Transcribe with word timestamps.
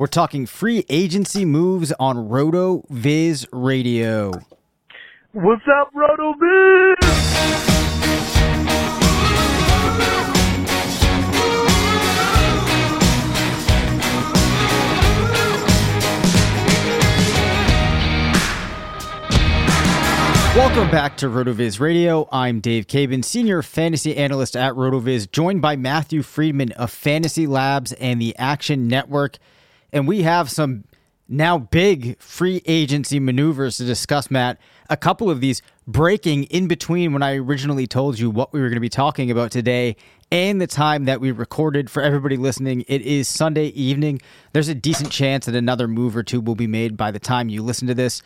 We're 0.00 0.06
talking 0.06 0.46
free 0.46 0.86
agency 0.88 1.44
moves 1.44 1.92
on 2.00 2.30
RotoViz 2.30 3.46
Radio. 3.52 4.32
What's 5.32 5.62
up, 5.78 5.92
RotoViz? 5.92 6.94
Welcome 20.56 20.90
back 20.90 21.18
to 21.18 21.26
RotoViz 21.26 21.78
Radio. 21.78 22.26
I'm 22.32 22.60
Dave 22.60 22.86
Cabin, 22.86 23.22
senior 23.22 23.60
fantasy 23.60 24.16
analyst 24.16 24.56
at 24.56 24.72
RotoViz, 24.72 25.30
joined 25.30 25.60
by 25.60 25.76
Matthew 25.76 26.22
Freedman 26.22 26.72
of 26.72 26.90
Fantasy 26.90 27.46
Labs 27.46 27.92
and 27.92 28.18
the 28.18 28.34
Action 28.38 28.88
Network. 28.88 29.36
And 29.92 30.06
we 30.06 30.22
have 30.22 30.50
some 30.50 30.84
now 31.28 31.58
big 31.58 32.20
free 32.20 32.60
agency 32.66 33.20
maneuvers 33.20 33.76
to 33.76 33.84
discuss, 33.84 34.30
Matt. 34.30 34.58
A 34.88 34.96
couple 34.96 35.30
of 35.30 35.40
these 35.40 35.62
breaking 35.86 36.44
in 36.44 36.66
between 36.66 37.12
when 37.12 37.22
I 37.22 37.36
originally 37.36 37.86
told 37.86 38.18
you 38.18 38.30
what 38.30 38.52
we 38.52 38.60
were 38.60 38.68
going 38.68 38.76
to 38.76 38.80
be 38.80 38.88
talking 38.88 39.30
about 39.30 39.52
today 39.52 39.96
and 40.32 40.60
the 40.60 40.66
time 40.66 41.04
that 41.04 41.20
we 41.20 41.30
recorded 41.30 41.88
for 41.90 42.02
everybody 42.02 42.36
listening. 42.36 42.84
It 42.88 43.02
is 43.02 43.28
Sunday 43.28 43.66
evening. 43.66 44.20
There's 44.52 44.68
a 44.68 44.74
decent 44.74 45.10
chance 45.10 45.46
that 45.46 45.54
another 45.54 45.86
move 45.86 46.16
or 46.16 46.22
two 46.22 46.40
will 46.40 46.56
be 46.56 46.66
made 46.66 46.96
by 46.96 47.10
the 47.12 47.20
time 47.20 47.48
you 47.48 47.62
listen 47.62 47.86
to 47.88 47.94
this. 47.94 48.22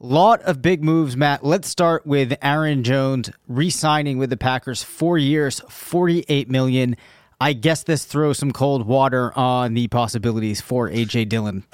Lot 0.00 0.42
of 0.42 0.62
big 0.62 0.84
moves, 0.84 1.16
Matt. 1.16 1.44
Let's 1.44 1.68
start 1.68 2.06
with 2.06 2.36
Aaron 2.40 2.84
Jones 2.84 3.30
re-signing 3.48 4.16
with 4.16 4.30
the 4.30 4.36
Packers, 4.36 4.82
four 4.82 5.18
years, 5.18 5.60
forty-eight 5.68 6.48
million. 6.48 6.96
I 7.40 7.52
guess 7.52 7.84
this 7.84 8.04
throws 8.04 8.38
some 8.38 8.52
cold 8.52 8.86
water 8.86 9.36
on 9.38 9.74
the 9.74 9.88
possibilities 9.88 10.60
for 10.60 10.88
AJ 10.88 11.28
Dillon. 11.28 11.64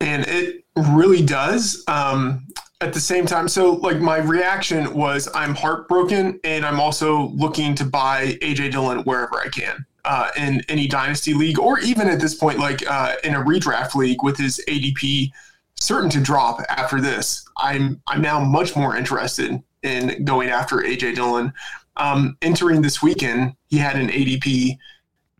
And 0.00 0.24
it 0.26 0.64
really 0.76 1.24
does. 1.24 1.84
Um, 1.88 2.46
at 2.80 2.92
the 2.92 3.00
same 3.00 3.24
time, 3.26 3.48
so 3.48 3.74
like 3.74 3.98
my 3.98 4.18
reaction 4.18 4.92
was 4.92 5.28
I'm 5.34 5.54
heartbroken, 5.54 6.38
and 6.44 6.64
I'm 6.64 6.78
also 6.78 7.28
looking 7.28 7.74
to 7.76 7.84
buy 7.84 8.38
AJ 8.42 8.72
Dillon 8.72 8.98
wherever 9.00 9.36
I 9.38 9.48
can. 9.48 9.84
Uh, 10.04 10.30
in 10.36 10.62
any 10.68 10.86
dynasty 10.86 11.34
league, 11.34 11.58
or 11.58 11.80
even 11.80 12.08
at 12.08 12.20
this 12.20 12.34
point, 12.34 12.60
like 12.60 12.88
uh, 12.88 13.16
in 13.24 13.34
a 13.34 13.42
redraft 13.42 13.96
league 13.96 14.22
with 14.22 14.36
his 14.36 14.62
ADP 14.68 15.32
certain 15.74 16.10
to 16.10 16.20
drop 16.20 16.60
after 16.68 17.00
this. 17.00 17.46
I'm 17.58 18.00
I'm 18.06 18.20
now 18.20 18.40
much 18.40 18.76
more 18.76 18.96
interested 18.96 19.62
in 19.82 20.24
going 20.24 20.48
after 20.48 20.76
AJ 20.76 21.16
Dillon. 21.16 21.52
Um, 21.96 22.36
entering 22.42 22.82
this 22.82 23.02
weekend, 23.02 23.54
he 23.68 23.78
had 23.78 23.96
an 23.96 24.08
ADP 24.08 24.76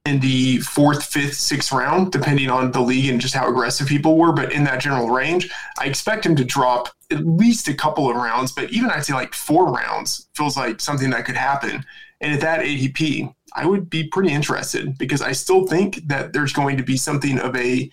in 0.07 0.21
the 0.21 0.59
fourth, 0.59 1.05
fifth, 1.05 1.35
sixth 1.35 1.73
round, 1.73 2.13
depending 2.13 2.49
on 2.49 2.71
the 2.71 2.81
league 2.81 3.11
and 3.11 3.21
just 3.21 3.35
how 3.35 3.49
aggressive 3.49 3.89
people 3.89 4.17
were. 4.17 4.33
But 4.33 4.53
in 4.53 4.65
that 4.65 4.81
general 4.81 5.11
range, 5.11 5.51
I 5.79 5.87
expect 5.87 6.25
him 6.25 6.37
to 6.37 6.45
drop 6.45 6.89
at 7.11 7.27
least 7.27 7.69
a 7.69 7.75
couple 7.75 8.09
of 8.09 8.17
rounds. 8.17 8.53
But 8.53 8.71
even 8.71 8.91
I'd 8.91 9.05
say 9.05 9.15
like 9.15 9.35
four 9.35 9.71
rounds 9.73 10.29
feels 10.35 10.57
like 10.57 10.81
something 10.81 11.11
that 11.11 11.25
could 11.27 11.37
happen. 11.37 11.85
And 12.21 12.33
at 12.33 12.41
that 12.41 12.61
ADP, 12.61 13.35
I 13.55 13.67
would 13.67 13.91
be 13.91 14.09
pretty 14.09 14.33
interested 14.33 14.97
because 14.97 15.23
I 15.23 15.33
still 15.33 15.67
think 15.67 16.07
that 16.07 16.33
there's 16.33 16.53
going 16.53 16.77
to 16.77 16.83
be 16.83 16.97
something 16.97 17.39
of 17.39 17.57
a 17.57 17.91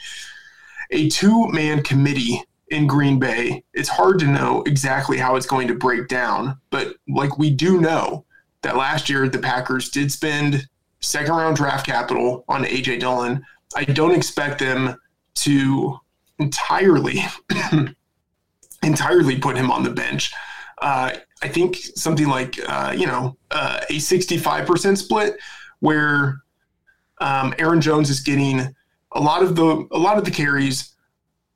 a 0.91 1.09
two 1.09 1.47
man 1.49 1.81
committee 1.81 2.43
in 2.69 2.85
Green 2.85 3.19
Bay. 3.19 3.63
It's 3.73 3.89
hard 3.89 4.19
to 4.19 4.27
know 4.27 4.63
exactly 4.67 5.17
how 5.17 5.35
it's 5.35 5.45
going 5.45 5.67
to 5.67 5.75
break 5.75 6.07
down, 6.07 6.57
but 6.69 6.95
like 7.07 7.37
we 7.37 7.49
do 7.49 7.81
know 7.81 8.25
that 8.63 8.75
last 8.75 9.09
year 9.09 9.29
the 9.29 9.39
Packers 9.39 9.89
did 9.89 10.11
spend 10.11 10.67
second 10.99 11.33
round 11.33 11.55
draft 11.55 11.85
capital 11.85 12.45
on 12.47 12.63
AJ 12.63 13.01
Dillon. 13.01 13.45
I 13.75 13.83
don't 13.83 14.15
expect 14.15 14.59
them 14.59 14.95
to 15.35 15.99
entirely 16.39 17.21
entirely 18.83 19.39
put 19.39 19.57
him 19.57 19.71
on 19.71 19.83
the 19.83 19.89
bench. 19.89 20.33
Uh, 20.81 21.13
I 21.41 21.47
think 21.47 21.75
something 21.95 22.27
like 22.27 22.59
uh, 22.67 22.93
you 22.95 23.05
know 23.05 23.37
uh, 23.51 23.81
a 23.89 23.93
65% 23.93 24.97
split 24.97 25.37
where 25.79 26.41
um, 27.19 27.53
Aaron 27.59 27.81
Jones 27.81 28.09
is 28.09 28.21
getting 28.21 28.73
a 29.11 29.19
lot 29.19 29.43
of 29.43 29.55
the 29.55 29.87
a 29.91 29.97
lot 29.97 30.17
of 30.17 30.25
the 30.25 30.31
carries, 30.31 30.95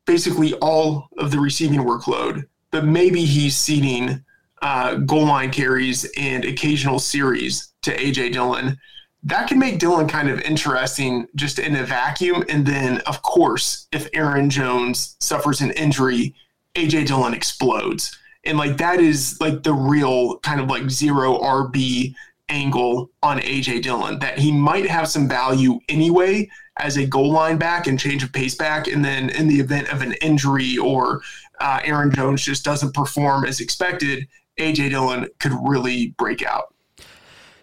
basically 0.05 0.53
all 0.55 1.09
of 1.17 1.31
the 1.31 1.39
receiving 1.39 1.79
workload, 1.79 2.43
but 2.71 2.85
maybe 2.85 3.25
he's 3.25 3.55
seeding 3.55 4.23
uh, 4.61 4.95
goal 4.95 5.25
line 5.25 5.51
carries 5.51 6.09
and 6.17 6.45
occasional 6.45 6.99
series 6.99 7.73
to 7.83 7.95
AJ 7.95 8.33
Dillon. 8.33 8.77
That 9.23 9.47
can 9.47 9.59
make 9.59 9.79
Dillon 9.79 10.07
kind 10.07 10.29
of 10.29 10.41
interesting 10.41 11.27
just 11.35 11.59
in 11.59 11.75
a 11.75 11.83
vacuum. 11.83 12.43
And 12.49 12.65
then, 12.65 12.99
of 13.01 13.21
course, 13.23 13.87
if 13.91 14.07
Aaron 14.13 14.49
Jones 14.49 15.15
suffers 15.19 15.61
an 15.61 15.71
injury, 15.71 16.33
AJ 16.75 17.07
Dillon 17.07 17.33
explodes. 17.33 18.17
And 18.43 18.57
like 18.57 18.77
that 18.77 18.99
is 18.99 19.39
like 19.41 19.63
the 19.63 19.73
real 19.73 20.39
kind 20.39 20.61
of 20.61 20.69
like 20.69 20.89
zero 20.89 21.37
RB 21.39 22.13
angle 22.49 23.09
on 23.21 23.39
AJ 23.39 23.81
Dillon 23.81 24.19
that 24.19 24.39
he 24.39 24.51
might 24.51 24.87
have 24.89 25.09
some 25.09 25.27
value 25.27 25.79
anyway 25.89 26.49
as 26.77 26.97
a 26.97 27.05
goal 27.05 27.31
line 27.31 27.57
back 27.57 27.87
and 27.87 27.99
change 27.99 28.23
of 28.23 28.31
pace 28.31 28.55
back. 28.55 28.87
And 28.87 29.03
then 29.03 29.29
in 29.31 29.47
the 29.47 29.59
event 29.59 29.89
of 29.91 30.01
an 30.01 30.13
injury 30.13 30.77
or 30.77 31.21
uh, 31.59 31.79
Aaron 31.83 32.11
Jones 32.11 32.43
just 32.43 32.63
doesn't 32.63 32.93
perform 32.93 33.45
as 33.45 33.59
expected, 33.59 34.27
AJ 34.57 34.91
Dillon 34.91 35.27
could 35.39 35.53
really 35.61 36.13
break 36.17 36.43
out. 36.43 36.73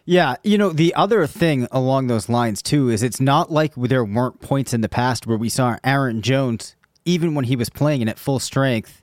Yeah, 0.06 0.36
you 0.44 0.58
know, 0.58 0.68
the 0.68 0.94
other 0.94 1.26
thing 1.26 1.66
along 1.72 2.08
those 2.08 2.28
lines 2.28 2.60
too 2.60 2.90
is 2.90 3.02
it's 3.02 3.20
not 3.20 3.50
like 3.50 3.74
there 3.74 4.04
weren't 4.04 4.40
points 4.40 4.74
in 4.74 4.82
the 4.82 4.88
past 4.88 5.26
where 5.26 5.38
we 5.38 5.48
saw 5.48 5.78
Aaron 5.82 6.20
Jones, 6.20 6.76
even 7.06 7.34
when 7.34 7.46
he 7.46 7.56
was 7.56 7.70
playing 7.70 8.02
in 8.02 8.08
at 8.08 8.18
full 8.18 8.38
strength, 8.38 9.02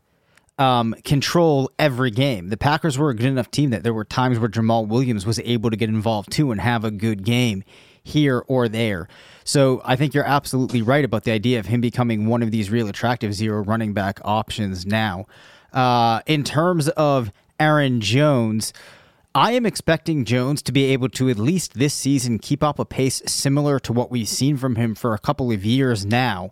um, 0.59 0.93
control 1.03 1.71
every 1.79 2.11
game. 2.11 2.49
The 2.49 2.57
Packers 2.57 2.99
were 2.99 3.09
a 3.09 3.15
good 3.15 3.25
enough 3.25 3.49
team 3.49 3.71
that 3.71 3.81
there 3.81 3.95
were 3.95 4.05
times 4.05 4.37
where 4.37 4.49
Jamaal 4.49 4.87
Williams 4.87 5.25
was 5.25 5.39
able 5.39 5.71
to 5.71 5.75
get 5.75 5.89
involved 5.89 6.31
too 6.31 6.51
and 6.51 6.61
have 6.61 6.83
a 6.83 6.91
good 6.91 7.23
game 7.23 7.63
here 8.03 8.43
or 8.47 8.67
there. 8.67 9.07
So 9.43 9.81
I 9.83 9.95
think 9.95 10.13
you're 10.13 10.23
absolutely 10.23 10.83
right 10.83 11.03
about 11.03 11.23
the 11.23 11.31
idea 11.31 11.59
of 11.59 11.65
him 11.65 11.81
becoming 11.81 12.27
one 12.27 12.43
of 12.43 12.51
these 12.51 12.69
real 12.69 12.87
attractive 12.87 13.33
zero 13.33 13.63
running 13.63 13.93
back 13.93 14.19
options 14.23 14.85
now. 14.85 15.25
Uh, 15.73 16.21
in 16.25 16.43
terms 16.43 16.89
of 16.89 17.31
Aaron 17.61 18.01
Jones, 18.01 18.73
I 19.35 19.51
am 19.51 19.67
expecting 19.67 20.25
Jones 20.25 20.63
to 20.63 20.71
be 20.71 20.85
able 20.85 21.09
to 21.09 21.29
at 21.29 21.37
least 21.37 21.75
this 21.75 21.93
season 21.93 22.39
keep 22.39 22.63
up 22.63 22.79
a 22.79 22.85
pace 22.85 23.21
similar 23.27 23.79
to 23.81 23.93
what 23.93 24.09
we've 24.09 24.27
seen 24.27 24.57
from 24.57 24.77
him 24.77 24.95
for 24.95 25.13
a 25.13 25.19
couple 25.19 25.51
of 25.51 25.63
years 25.63 26.03
now. 26.03 26.49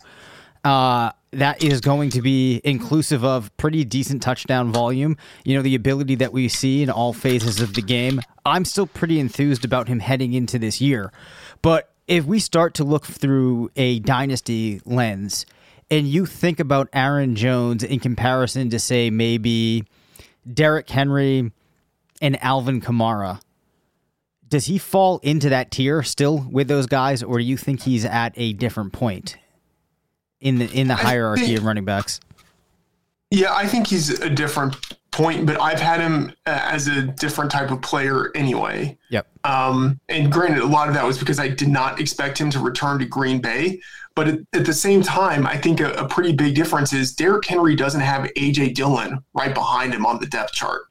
Uh, 0.63 1.11
that 1.31 1.63
is 1.63 1.81
going 1.81 2.11
to 2.11 2.21
be 2.21 2.61
inclusive 2.63 3.25
of 3.25 3.55
pretty 3.57 3.83
decent 3.83 4.21
touchdown 4.21 4.71
volume. 4.71 5.17
You 5.43 5.55
know, 5.55 5.63
the 5.63 5.73
ability 5.73 6.13
that 6.15 6.31
we 6.31 6.47
see 6.47 6.83
in 6.83 6.91
all 6.91 7.11
phases 7.11 7.59
of 7.59 7.73
the 7.73 7.81
game. 7.81 8.21
I'm 8.45 8.63
still 8.63 8.85
pretty 8.85 9.19
enthused 9.19 9.65
about 9.65 9.87
him 9.87 10.01
heading 10.01 10.33
into 10.33 10.59
this 10.59 10.79
year. 10.79 11.11
But 11.63 11.91
if 12.07 12.25
we 12.25 12.39
start 12.39 12.75
to 12.75 12.83
look 12.83 13.07
through 13.07 13.71
a 13.75 13.97
dynasty 13.97 14.79
lens 14.85 15.47
and 15.89 16.07
you 16.07 16.27
think 16.27 16.59
about 16.59 16.87
Aaron 16.93 17.35
Jones 17.35 17.83
in 17.83 17.99
comparison 17.99 18.69
to, 18.69 18.77
say, 18.77 19.09
maybe 19.09 19.85
Derrick 20.53 20.89
Henry 20.89 21.51
and 22.21 22.43
Alvin 22.43 22.81
Kamara, 22.81 23.41
does 24.47 24.65
he 24.65 24.77
fall 24.77 25.19
into 25.19 25.49
that 25.49 25.71
tier 25.71 26.03
still 26.03 26.45
with 26.49 26.67
those 26.67 26.87
guys, 26.87 27.21
or 27.21 27.37
do 27.37 27.43
you 27.43 27.57
think 27.57 27.83
he's 27.83 28.05
at 28.05 28.33
a 28.35 28.53
different 28.53 28.93
point? 28.93 29.37
in 30.41 30.59
the 30.59 30.71
in 30.71 30.87
the 30.87 30.95
hierarchy 30.95 31.47
think, 31.47 31.57
of 31.59 31.65
running 31.65 31.85
backs? 31.85 32.19
Yeah, 33.31 33.53
I 33.53 33.67
think 33.67 33.87
he's 33.87 34.19
a 34.19 34.29
different 34.29 34.75
point, 35.11 35.45
but 35.45 35.59
I've 35.59 35.79
had 35.79 35.99
him 35.99 36.33
uh, 36.45 36.59
as 36.63 36.87
a 36.87 37.03
different 37.03 37.51
type 37.51 37.71
of 37.71 37.81
player 37.81 38.31
anyway. 38.35 38.97
Yep. 39.09 39.27
Um, 39.43 39.99
and 40.09 40.31
granted, 40.31 40.59
a 40.59 40.67
lot 40.67 40.87
of 40.87 40.93
that 40.95 41.05
was 41.05 41.17
because 41.17 41.39
I 41.39 41.49
did 41.49 41.67
not 41.67 41.99
expect 41.99 42.37
him 42.37 42.49
to 42.51 42.59
return 42.59 42.99
to 42.99 43.05
Green 43.05 43.39
Bay. 43.39 43.81
But 44.19 44.27
at, 44.27 44.39
at 44.51 44.65
the 44.65 44.73
same 44.73 45.01
time, 45.01 45.47
I 45.47 45.55
think 45.55 45.79
a, 45.79 45.93
a 45.93 46.05
pretty 46.05 46.33
big 46.33 46.53
difference 46.53 46.91
is 46.91 47.15
Derrick 47.15 47.45
Henry 47.45 47.73
doesn't 47.73 48.01
have 48.01 48.23
AJ 48.33 48.73
Dillon 48.73 49.23
right 49.33 49.53
behind 49.53 49.93
him 49.93 50.05
on 50.05 50.19
the 50.19 50.25
depth 50.25 50.51
chart. 50.51 50.81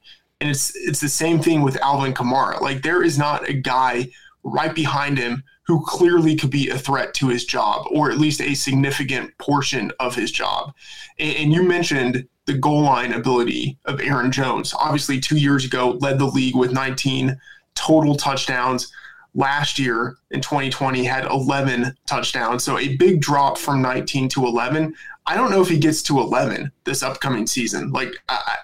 And 0.40 0.48
it's 0.48 0.74
it's 0.74 1.00
the 1.00 1.10
same 1.10 1.38
thing 1.38 1.60
with 1.60 1.76
Alvin 1.82 2.14
Kamara. 2.14 2.58
Like 2.62 2.80
there 2.80 3.02
is 3.02 3.18
not 3.18 3.46
a 3.46 3.52
guy 3.52 4.08
right 4.44 4.74
behind 4.74 5.18
him 5.18 5.44
who 5.64 5.84
clearly 5.84 6.36
could 6.36 6.48
be 6.48 6.70
a 6.70 6.78
threat 6.78 7.12
to 7.16 7.28
his 7.28 7.44
job 7.44 7.84
or 7.90 8.10
at 8.10 8.16
least 8.16 8.40
a 8.40 8.54
significant 8.54 9.36
portion 9.36 9.92
of 10.00 10.14
his 10.14 10.32
job. 10.32 10.72
And, 11.18 11.36
and, 11.36 11.52
you 11.52 11.62
mentioned 11.62 12.26
the 12.46 12.56
goal 12.56 12.80
line 12.80 13.12
ability 13.12 13.76
of 13.84 14.00
Aaron 14.00 14.32
Jones. 14.32 14.72
Obviously, 14.72 15.20
two 15.20 15.36
years 15.36 15.66
ago, 15.66 15.98
led 16.00 16.18
the 16.18 16.24
league 16.24 16.56
with 16.56 16.72
19 16.72 17.38
total 17.74 18.16
touchdowns. 18.16 18.90
Last 19.34 19.78
year 19.78 20.16
in 20.30 20.40
2020, 20.40 21.04
had 21.04 21.24
11 21.26 21.94
touchdowns. 22.06 22.64
So 22.64 22.78
a 22.78 22.96
big 22.96 23.20
drop 23.20 23.58
from 23.58 23.82
19 23.82 24.28
to 24.30 24.46
11. 24.46 24.94
I 25.26 25.36
don't 25.36 25.50
know 25.50 25.60
if 25.60 25.68
he 25.68 25.78
gets 25.78 26.02
to 26.04 26.18
11 26.18 26.72
this 26.84 27.02
upcoming 27.02 27.46
season. 27.46 27.90
Like, 27.92 28.10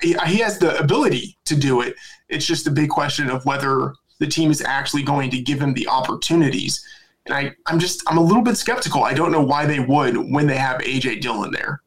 he, 0.00 0.16
he 0.26 0.38
has 0.38 0.58
the 0.58 0.78
ability 0.78 1.36
to 1.44 1.54
do 1.54 1.82
it. 1.82 1.94
It's 2.28 2.46
just 2.46 2.66
a 2.66 2.70
big 2.70 2.88
question 2.88 3.30
of 3.30 3.44
whether 3.44 3.94
the 4.18 4.26
team 4.26 4.50
is 4.50 4.62
actually 4.62 5.02
going 5.02 5.30
to 5.30 5.40
give 5.40 5.60
him 5.60 5.74
the 5.74 5.86
opportunities. 5.88 6.84
And 7.26 7.34
I, 7.34 7.52
I'm 7.66 7.78
just, 7.78 8.02
I'm 8.08 8.18
a 8.18 8.22
little 8.22 8.42
bit 8.42 8.56
skeptical. 8.56 9.04
I 9.04 9.14
don't 9.14 9.32
know 9.32 9.42
why 9.42 9.66
they 9.66 9.80
would 9.80 10.16
when 10.16 10.46
they 10.46 10.56
have 10.56 10.80
AJ 10.80 11.20
Dillon 11.20 11.52
there. 11.52 11.82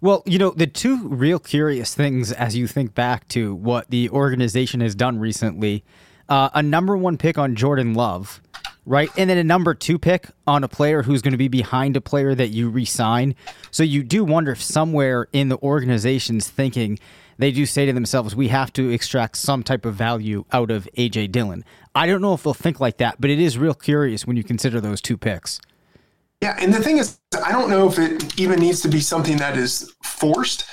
Well, 0.00 0.22
you 0.26 0.38
know, 0.38 0.50
the 0.50 0.66
two 0.66 1.08
real 1.08 1.38
curious 1.38 1.94
things 1.94 2.30
as 2.30 2.54
you 2.54 2.66
think 2.66 2.94
back 2.94 3.26
to 3.28 3.54
what 3.54 3.90
the 3.90 4.10
organization 4.10 4.80
has 4.80 4.94
done 4.94 5.18
recently 5.18 5.82
uh, 6.28 6.50
a 6.54 6.62
number 6.62 6.96
one 6.96 7.16
pick 7.16 7.38
on 7.38 7.54
Jordan 7.54 7.94
Love, 7.94 8.40
right? 8.86 9.10
And 9.16 9.28
then 9.30 9.38
a 9.38 9.44
number 9.44 9.74
two 9.74 9.98
pick 9.98 10.28
on 10.46 10.64
a 10.64 10.68
player 10.68 11.02
who's 11.02 11.22
going 11.22 11.32
to 11.32 11.38
be 11.38 11.48
behind 11.48 11.96
a 11.96 12.00
player 12.00 12.34
that 12.34 12.48
you 12.48 12.70
resign. 12.70 13.34
So 13.70 13.82
you 13.82 14.02
do 14.02 14.24
wonder 14.24 14.52
if 14.52 14.62
somewhere 14.62 15.28
in 15.32 15.48
the 15.48 15.58
organization's 15.58 16.48
thinking, 16.48 16.98
they 17.38 17.50
do 17.50 17.66
say 17.66 17.86
to 17.86 17.92
themselves, 17.92 18.36
we 18.36 18.48
have 18.48 18.72
to 18.74 18.90
extract 18.90 19.36
some 19.36 19.62
type 19.62 19.84
of 19.84 19.94
value 19.94 20.44
out 20.52 20.70
of 20.70 20.88
AJ 20.96 21.32
Dillon. 21.32 21.64
I 21.94 22.06
don't 22.06 22.20
know 22.20 22.34
if 22.34 22.42
they'll 22.42 22.54
think 22.54 22.80
like 22.80 22.98
that, 22.98 23.20
but 23.20 23.30
it 23.30 23.40
is 23.40 23.58
real 23.58 23.74
curious 23.74 24.26
when 24.26 24.36
you 24.36 24.44
consider 24.44 24.80
those 24.80 25.00
two 25.00 25.16
picks. 25.16 25.60
Yeah, 26.40 26.56
and 26.60 26.74
the 26.74 26.82
thing 26.82 26.98
is, 26.98 27.18
I 27.44 27.52
don't 27.52 27.70
know 27.70 27.88
if 27.88 27.98
it 27.98 28.38
even 28.38 28.60
needs 28.60 28.82
to 28.82 28.88
be 28.88 29.00
something 29.00 29.38
that 29.38 29.56
is 29.56 29.94
forced, 30.02 30.66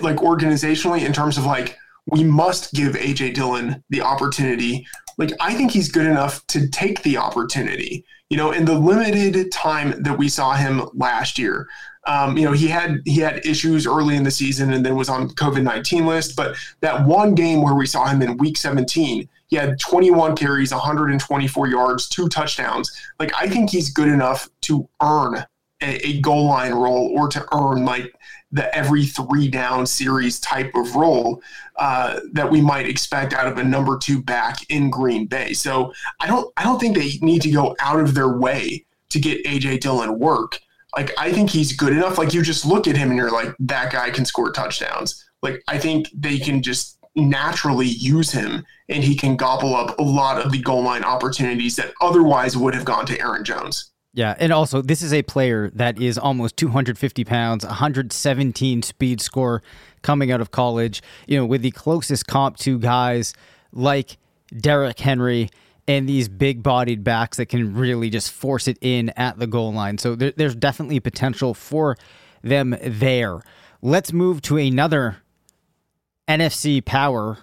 like 0.00 0.16
organizationally, 0.16 1.04
in 1.04 1.12
terms 1.12 1.38
of 1.38 1.46
like, 1.46 1.78
we 2.06 2.24
must 2.24 2.72
give 2.72 2.94
AJ 2.94 3.34
Dillon 3.34 3.82
the 3.90 4.00
opportunity. 4.00 4.86
Like, 5.18 5.32
I 5.40 5.54
think 5.54 5.70
he's 5.70 5.90
good 5.90 6.06
enough 6.06 6.46
to 6.48 6.68
take 6.68 7.02
the 7.02 7.16
opportunity. 7.16 8.04
You 8.30 8.36
know, 8.36 8.52
in 8.52 8.64
the 8.64 8.78
limited 8.78 9.52
time 9.52 10.02
that 10.02 10.16
we 10.16 10.28
saw 10.28 10.54
him 10.54 10.88
last 10.94 11.38
year, 11.38 11.68
um, 12.06 12.36
you 12.36 12.44
know, 12.44 12.52
he 12.52 12.66
had 12.66 13.00
he 13.04 13.20
had 13.20 13.44
issues 13.46 13.86
early 13.86 14.16
in 14.16 14.24
the 14.24 14.30
season 14.30 14.72
and 14.72 14.84
then 14.84 14.96
was 14.96 15.08
on 15.08 15.28
COVID 15.30 15.62
nineteen 15.62 16.06
list. 16.06 16.34
But 16.34 16.56
that 16.80 17.06
one 17.06 17.34
game 17.34 17.62
where 17.62 17.74
we 17.74 17.86
saw 17.86 18.06
him 18.06 18.22
in 18.22 18.38
Week 18.38 18.56
17, 18.56 19.28
he 19.46 19.56
had 19.56 19.78
21 19.78 20.34
carries, 20.34 20.72
124 20.72 21.68
yards, 21.68 22.08
two 22.08 22.28
touchdowns. 22.28 22.90
Like 23.20 23.32
I 23.38 23.48
think 23.48 23.70
he's 23.70 23.90
good 23.90 24.08
enough 24.08 24.48
to 24.62 24.88
earn 25.00 25.44
a, 25.80 26.06
a 26.06 26.20
goal 26.20 26.46
line 26.46 26.72
role 26.72 27.12
or 27.14 27.28
to 27.28 27.46
earn 27.52 27.84
like 27.84 28.12
the 28.52 28.74
every 28.76 29.04
three 29.04 29.48
down 29.48 29.86
series 29.86 30.38
type 30.40 30.74
of 30.74 30.94
role 30.94 31.42
uh, 31.76 32.20
that 32.32 32.50
we 32.50 32.60
might 32.60 32.86
expect 32.86 33.32
out 33.32 33.46
of 33.46 33.58
a 33.58 33.64
number 33.64 33.98
two 33.98 34.22
back 34.22 34.58
in 34.70 34.90
Green 34.90 35.26
Bay. 35.26 35.52
So 35.52 35.92
I 36.20 36.26
don't 36.26 36.52
I 36.56 36.64
don't 36.64 36.78
think 36.78 36.96
they 36.96 37.12
need 37.20 37.42
to 37.42 37.50
go 37.50 37.74
out 37.80 37.98
of 37.98 38.14
their 38.14 38.36
way 38.36 38.84
to 39.10 39.20
get 39.20 39.44
AJ 39.44 39.80
Dillon 39.80 40.18
work 40.18 40.60
like 40.96 41.12
I 41.18 41.32
think 41.32 41.50
he's 41.50 41.74
good 41.74 41.92
enough. 41.92 42.18
Like 42.18 42.34
you 42.34 42.42
just 42.42 42.66
look 42.66 42.86
at 42.86 42.96
him 42.96 43.08
and 43.10 43.16
you're 43.16 43.30
like, 43.30 43.54
that 43.60 43.92
guy 43.92 44.10
can 44.10 44.24
score 44.24 44.52
touchdowns. 44.52 45.24
Like 45.42 45.62
I 45.68 45.78
think 45.78 46.08
they 46.14 46.38
can 46.38 46.62
just 46.62 46.98
naturally 47.14 47.86
use 47.86 48.30
him 48.30 48.64
and 48.88 49.04
he 49.04 49.14
can 49.14 49.36
gobble 49.36 49.74
up 49.74 49.98
a 49.98 50.02
lot 50.02 50.44
of 50.44 50.52
the 50.52 50.58
goal 50.58 50.82
line 50.82 51.04
opportunities 51.04 51.76
that 51.76 51.92
otherwise 52.00 52.56
would 52.56 52.74
have 52.74 52.84
gone 52.84 53.06
to 53.06 53.20
Aaron 53.20 53.44
Jones. 53.44 53.91
Yeah, 54.14 54.34
and 54.38 54.52
also 54.52 54.82
this 54.82 55.00
is 55.00 55.12
a 55.12 55.22
player 55.22 55.70
that 55.70 56.00
is 56.00 56.18
almost 56.18 56.56
250 56.58 57.24
pounds, 57.24 57.64
117 57.64 58.82
speed 58.82 59.20
score 59.20 59.62
coming 60.02 60.30
out 60.30 60.40
of 60.40 60.50
college. 60.50 61.02
You 61.26 61.38
know, 61.38 61.46
with 61.46 61.62
the 61.62 61.70
closest 61.70 62.26
comp 62.26 62.58
to 62.58 62.78
guys 62.78 63.32
like 63.72 64.18
Derrick 64.54 65.00
Henry 65.00 65.48
and 65.88 66.08
these 66.08 66.28
big 66.28 66.62
bodied 66.62 67.02
backs 67.02 67.38
that 67.38 67.46
can 67.46 67.74
really 67.74 68.10
just 68.10 68.30
force 68.30 68.68
it 68.68 68.78
in 68.80 69.10
at 69.10 69.38
the 69.38 69.46
goal 69.46 69.72
line. 69.72 69.98
So 69.98 70.14
there, 70.14 70.32
there's 70.36 70.54
definitely 70.54 71.00
potential 71.00 71.54
for 71.54 71.96
them 72.42 72.76
there. 72.82 73.40
Let's 73.80 74.12
move 74.12 74.42
to 74.42 74.58
another 74.58 75.16
NFC 76.28 76.84
power 76.84 77.38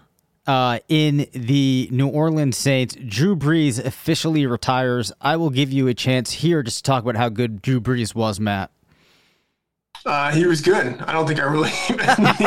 uh, 0.50 0.80
in 0.88 1.28
the 1.32 1.88
New 1.92 2.08
Orleans 2.08 2.58
Saints. 2.58 2.98
Drew 3.06 3.36
Brees 3.36 3.78
officially 3.86 4.48
retires. 4.48 5.12
I 5.22 5.36
will 5.36 5.52
give 5.52 5.72
you 5.72 5.88
a 5.88 5.94
chance 5.94 6.32
here 6.32 6.64
just 6.64 6.78
to 6.78 6.84
talk 6.84 7.04
about 7.04 7.16
how 7.16 7.30
good 7.30 7.62
Drew 7.62 7.80
Brees 7.80 8.16
was, 8.16 8.40
Matt. 8.40 8.72
Uh, 10.08 10.32
he 10.32 10.48
was 10.48 10.62
good. 10.62 11.00
I 11.02 11.14
don't 11.14 11.28
think 11.28 11.40
I 11.40 11.44
really 11.44 11.70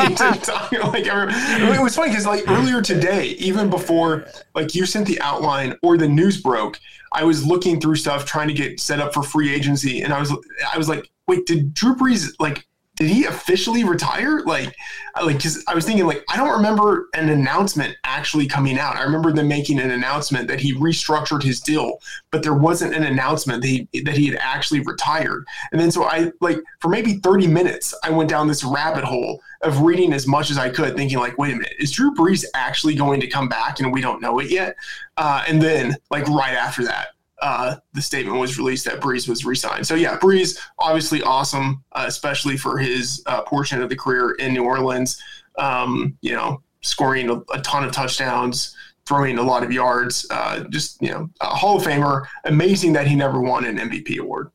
need 0.09 0.17
to 0.17 0.39
talk. 0.41 0.69
Like, 0.73 1.05
it 1.05 1.81
was 1.81 1.95
funny 1.95 2.09
because 2.09 2.25
like 2.25 2.43
earlier 2.49 2.81
today, 2.81 3.27
even 3.39 3.69
before 3.69 4.25
like 4.53 4.75
you 4.75 4.85
sent 4.85 5.07
the 5.07 5.21
outline 5.21 5.77
or 5.81 5.97
the 5.97 6.09
news 6.09 6.41
broke, 6.41 6.81
I 7.13 7.23
was 7.23 7.45
looking 7.45 7.79
through 7.79 7.95
stuff 7.95 8.25
trying 8.25 8.49
to 8.49 8.53
get 8.53 8.81
set 8.81 8.99
up 8.99 9.13
for 9.13 9.23
free 9.23 9.53
agency, 9.53 10.01
and 10.01 10.11
I 10.11 10.19
was 10.19 10.35
I 10.73 10.77
was 10.77 10.89
like, 10.89 11.09
wait, 11.27 11.45
did 11.45 11.73
Drew 11.73 11.95
Brees 11.95 12.33
like 12.37 12.67
did 13.03 13.11
he 13.11 13.25
officially 13.25 13.83
retire? 13.83 14.39
Like, 14.45 14.73
like 15.21 15.35
because 15.35 15.61
I 15.67 15.75
was 15.75 15.85
thinking 15.85 16.07
like 16.07 16.23
I 16.29 16.37
don't 16.37 16.55
remember 16.55 17.09
an 17.13 17.27
announcement 17.27 17.97
actually 18.05 18.47
coming 18.47 18.79
out. 18.79 18.95
I 18.95 19.03
remember 19.03 19.33
them 19.33 19.49
making 19.49 19.79
an 19.79 19.91
announcement 19.91 20.47
that 20.47 20.61
he 20.61 20.73
restructured 20.73 21.43
his 21.43 21.59
deal, 21.59 21.99
but 22.31 22.43
there 22.43 22.53
wasn't 22.53 22.95
an 22.95 23.03
announcement 23.03 23.61
that 23.61 23.67
he 23.67 23.89
that 24.05 24.15
he 24.15 24.27
had 24.27 24.37
actually 24.39 24.79
retired. 24.79 25.45
And 25.73 25.81
then 25.81 25.91
so 25.91 26.05
I 26.05 26.31
like 26.39 26.59
for 26.79 26.87
maybe 26.87 27.15
thirty 27.15 27.45
minutes 27.45 27.93
I 28.05 28.09
went 28.09 28.29
down 28.29 28.47
this 28.47 28.63
rabbit 28.63 29.03
hole 29.03 29.41
of 29.63 29.81
reading 29.81 30.13
as 30.13 30.25
much 30.25 30.49
as 30.49 30.57
I 30.57 30.69
could, 30.69 30.95
thinking 30.95 31.19
like, 31.19 31.37
wait 31.37 31.53
a 31.53 31.57
minute, 31.57 31.73
is 31.79 31.91
Drew 31.91 32.13
Brees 32.15 32.45
actually 32.53 32.95
going 32.95 33.19
to 33.19 33.27
come 33.27 33.49
back 33.49 33.81
and 33.81 33.91
we 33.91 33.99
don't 33.99 34.21
know 34.21 34.39
it 34.39 34.49
yet? 34.49 34.77
Uh, 35.17 35.43
and 35.45 35.61
then 35.61 35.97
like 36.09 36.25
right 36.29 36.53
after 36.53 36.85
that, 36.85 37.07
uh, 37.43 37.75
the 37.91 38.01
statement 38.01 38.39
was 38.39 38.57
released 38.57 38.85
that 38.85 39.01
Brees 39.01 39.27
was 39.27 39.43
re-signed. 39.43 39.85
So 39.85 39.95
yeah, 39.95 40.17
Brees 40.17 40.57
obviously 40.79 41.21
awesome, 41.23 41.83
uh, 41.91 42.05
especially 42.07 42.55
for 42.55 42.77
his 42.77 43.21
uh, 43.25 43.41
portion 43.41 43.81
of 43.81 43.89
the 43.89 43.97
career 43.97 44.31
in 44.39 44.53
New 44.53 44.63
Orleans. 44.63 45.21
Um, 45.59 46.17
you 46.21 46.31
know, 46.31 46.63
scoring 46.81 47.29
a, 47.29 47.41
a, 47.53 47.61
ton 47.61 47.83
of 47.83 47.91
touchdowns, 47.91 48.73
throwing 49.05 49.37
a 49.37 49.43
lot 49.43 49.61
of 49.61 49.73
yards. 49.73 50.25
Uh, 50.31 50.63
just 50.69 51.01
you 51.01 51.11
know, 51.11 51.29
a 51.41 51.47
Hall 51.47 51.75
of 51.75 51.83
Famer. 51.83 52.25
Amazing 52.45 52.93
that 52.93 53.07
he 53.07 53.15
never 53.15 53.41
won 53.41 53.65
an 53.65 53.77
MVP 53.77 54.19
award. 54.19 54.49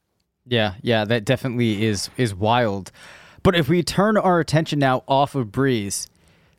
Yeah, 0.47 0.75
yeah, 0.80 1.04
that 1.04 1.26
definitely 1.26 1.85
is 1.85 2.09
is 2.16 2.35
wild. 2.35 2.90
But 3.42 3.54
if 3.54 3.68
we 3.68 3.83
turn 3.83 4.16
our 4.16 4.40
attention 4.40 4.78
now 4.78 5.04
off 5.07 5.35
of 5.35 5.49
Brees 5.49 6.09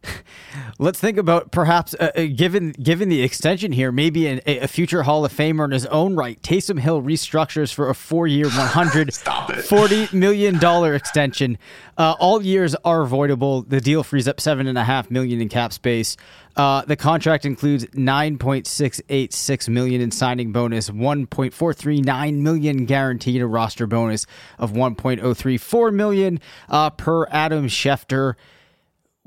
let's 0.80 1.00
think 1.00 1.18
about 1.18 1.52
perhaps 1.52 1.94
uh, 2.00 2.12
uh, 2.16 2.24
given 2.36 2.72
given 2.72 3.10
the 3.10 3.22
extension 3.22 3.72
here, 3.72 3.92
maybe 3.92 4.28
an, 4.28 4.42
a 4.46 4.68
future 4.68 5.04
Hall 5.04 5.26
of 5.26 5.34
Famer 5.34 5.66
in 5.66 5.72
his 5.72 5.86
own 5.88 6.16
right. 6.16 6.42
Taysom 6.42 6.80
Hill 6.80 7.02
restructures 7.02 7.74
for 7.74 7.90
a 7.90 7.96
four-year, 7.96 8.46
one 8.50 8.68
hundred 8.68 9.14
forty 9.14 10.08
million 10.14 10.58
dollar 10.60 10.96
extension. 10.96 11.58
Uh, 11.98 12.16
all 12.20 12.42
years 12.42 12.76
are 12.86 13.02
avoidable. 13.02 13.64
The 13.64 13.82
deal 13.82 14.04
frees 14.04 14.28
up 14.28 14.40
seven 14.40 14.68
and 14.68 14.78
a 14.78 14.84
half 14.84 15.12
million 15.12 15.42
in 15.42 15.50
cap 15.50 15.74
space. 15.74 16.16
Uh, 16.56 16.84
the 16.84 16.96
contract 16.96 17.46
includes 17.46 17.86
nine 17.94 18.38
point 18.38 18.68
six 18.68 19.02
eight 19.10 19.34
six 19.34 19.70
million 19.70 20.02
in 20.02 20.12
signing 20.12 20.52
bonus, 20.52 20.90
one 20.90 21.26
point 21.28 21.54
four 21.54 21.74
three 21.74 22.02
nine 22.02 22.44
million 22.44 22.86
guaranteed 22.86 23.42
a 23.42 23.48
roster 23.48 23.88
bonus 23.88 24.26
of 24.58 24.72
one 24.72 24.96
point 24.96 25.22
oh 25.22 25.34
three 25.34 25.58
four 25.58 25.92
million 25.92 26.40
uh, 26.70 26.90
per 26.90 27.26
Adam 27.28 27.68
Schefter. 27.68 28.36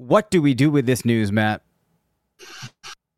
What 0.06 0.30
do 0.30 0.42
we 0.42 0.52
do 0.52 0.70
with 0.70 0.84
this 0.84 1.04
news, 1.04 1.30
Matt? 1.30 1.62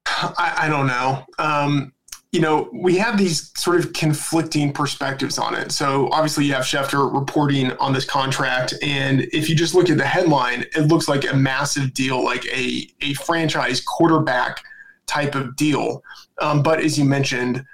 I, 0.07 0.55
I 0.59 0.69
don't 0.69 0.87
know. 0.87 1.25
Um, 1.39 1.93
you 2.31 2.41
know, 2.41 2.69
we 2.73 2.99
have 2.99 3.17
these 3.17 3.53
sort 3.59 3.79
of 3.79 3.93
conflicting 3.93 4.73
perspectives 4.73 5.39
on 5.39 5.55
it. 5.55 5.73
So 5.73 6.11
obviously, 6.13 6.45
you 6.45 6.53
have 6.53 6.65
Schefter 6.65 7.13
reporting 7.13 7.71
on 7.79 7.93
this 7.93 8.05
contract, 8.05 8.75
and 8.83 9.23
if 9.33 9.49
you 9.49 9.55
just 9.55 9.75
look 9.75 9.89
at 9.89 9.97
the 9.97 10.07
headline, 10.07 10.67
it 10.75 10.89
looks 10.89 11.09
like 11.09 11.31
a 11.31 11.35
massive 11.35 11.95
deal, 11.95 12.23
like 12.23 12.45
a 12.47 12.89
a 13.01 13.15
franchise 13.15 13.81
quarterback 13.81 14.63
type 15.07 15.35
of 15.35 15.57
deal. 15.57 16.03
Um, 16.41 16.63
but 16.63 16.81
as 16.81 16.99
you 16.99 17.05
mentioned, 17.05 17.65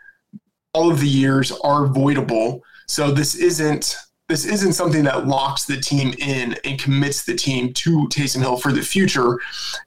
all 0.73 0.91
of 0.91 1.01
the 1.01 1.09
years 1.09 1.51
are 1.65 1.87
voidable. 1.87 2.61
So 2.87 3.11
this 3.11 3.35
isn't 3.35 3.97
this 4.31 4.45
isn't 4.45 4.75
something 4.75 5.03
that 5.05 5.27
locks 5.27 5.65
the 5.65 5.77
team 5.77 6.15
in 6.19 6.55
and 6.65 6.79
commits 6.79 7.25
the 7.25 7.35
team 7.35 7.73
to 7.75 8.07
Taysom 8.09 8.41
Hill 8.41 8.57
for 8.57 8.71
the 8.71 8.81
future. 8.81 9.41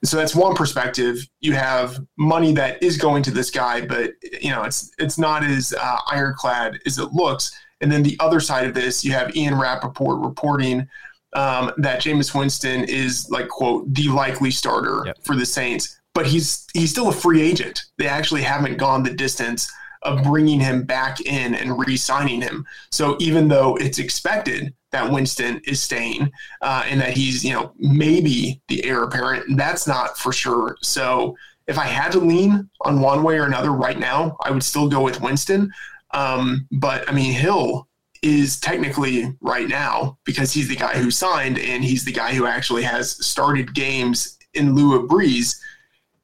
So 0.04 0.18
that's 0.18 0.34
one 0.34 0.54
perspective. 0.54 1.26
You 1.40 1.54
have 1.54 1.98
money 2.18 2.52
that 2.52 2.82
is 2.82 2.98
going 2.98 3.22
to 3.22 3.30
this 3.30 3.50
guy, 3.50 3.80
but 3.86 4.12
you 4.40 4.50
know 4.50 4.62
it's 4.62 4.92
it's 4.98 5.18
not 5.18 5.42
as 5.42 5.72
uh, 5.72 5.96
ironclad 6.10 6.78
as 6.84 6.98
it 6.98 7.12
looks. 7.12 7.58
And 7.80 7.90
then 7.90 8.02
the 8.02 8.16
other 8.20 8.38
side 8.38 8.66
of 8.66 8.74
this, 8.74 9.02
you 9.04 9.12
have 9.12 9.34
Ian 9.34 9.58
Rapoport 9.58 10.20
reporting 10.20 10.86
um, 11.34 11.72
that 11.78 12.00
Jameis 12.02 12.38
Winston 12.38 12.84
is 12.84 13.28
like 13.30 13.48
quote 13.48 13.92
the 13.94 14.08
likely 14.08 14.50
starter 14.50 15.04
yep. 15.06 15.16
for 15.24 15.36
the 15.36 15.46
Saints, 15.46 16.00
but 16.12 16.26
he's 16.26 16.66
he's 16.74 16.90
still 16.90 17.08
a 17.08 17.12
free 17.12 17.40
agent. 17.40 17.82
They 17.96 18.08
actually 18.08 18.42
haven't 18.42 18.76
gone 18.76 19.02
the 19.02 19.14
distance 19.14 19.72
of 20.04 20.22
bringing 20.22 20.60
him 20.60 20.84
back 20.84 21.20
in 21.20 21.54
and 21.54 21.78
re-signing 21.78 22.40
him. 22.40 22.66
So 22.90 23.16
even 23.20 23.48
though 23.48 23.76
it's 23.76 23.98
expected 23.98 24.74
that 24.92 25.10
Winston 25.10 25.60
is 25.66 25.82
staying 25.82 26.30
uh, 26.60 26.84
and 26.86 27.00
that 27.00 27.16
he's 27.16 27.44
you 27.44 27.52
know 27.52 27.72
maybe 27.78 28.60
the 28.68 28.84
heir 28.84 29.02
apparent, 29.04 29.56
that's 29.56 29.86
not 29.86 30.18
for 30.18 30.32
sure. 30.32 30.76
So 30.82 31.36
if 31.66 31.78
I 31.78 31.86
had 31.86 32.12
to 32.12 32.20
lean 32.20 32.68
on 32.82 33.00
one 33.00 33.22
way 33.22 33.38
or 33.38 33.44
another 33.46 33.72
right 33.72 33.98
now, 33.98 34.36
I 34.44 34.50
would 34.50 34.62
still 34.62 34.88
go 34.88 35.02
with 35.02 35.20
Winston. 35.20 35.72
Um, 36.12 36.68
but 36.70 37.08
I 37.08 37.12
mean 37.12 37.32
Hill 37.32 37.88
is 38.24 38.58
technically 38.58 39.36
right 39.42 39.68
now 39.68 40.16
because 40.24 40.50
he's 40.50 40.68
the 40.68 40.76
guy 40.76 40.96
who 40.96 41.10
signed 41.10 41.58
and 41.58 41.84
he's 41.84 42.06
the 42.06 42.12
guy 42.12 42.32
who 42.32 42.46
actually 42.46 42.82
has 42.82 43.24
started 43.24 43.74
games 43.74 44.38
in 44.54 44.74
lieu 44.74 44.98
of 44.98 45.08
Brees. 45.10 45.60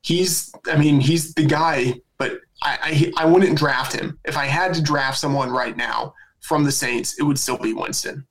He's, 0.03 0.51
I 0.67 0.79
mean, 0.79 0.99
he's 0.99 1.35
the 1.35 1.45
guy, 1.45 2.01
but 2.17 2.41
I, 2.63 3.13
I, 3.17 3.25
wouldn't 3.25 3.57
draft 3.57 3.93
him. 3.93 4.19
If 4.25 4.37
I 4.37 4.45
had 4.45 4.75
to 4.75 4.83
draft 4.83 5.19
someone 5.19 5.51
right 5.51 5.77
now 5.77 6.15
from 6.41 6.65
the 6.65 6.73
Saints, 6.73 7.19
it 7.19 7.23
would 7.23 7.39
still 7.39 7.57
be 7.57 7.73
Winston. 7.73 8.27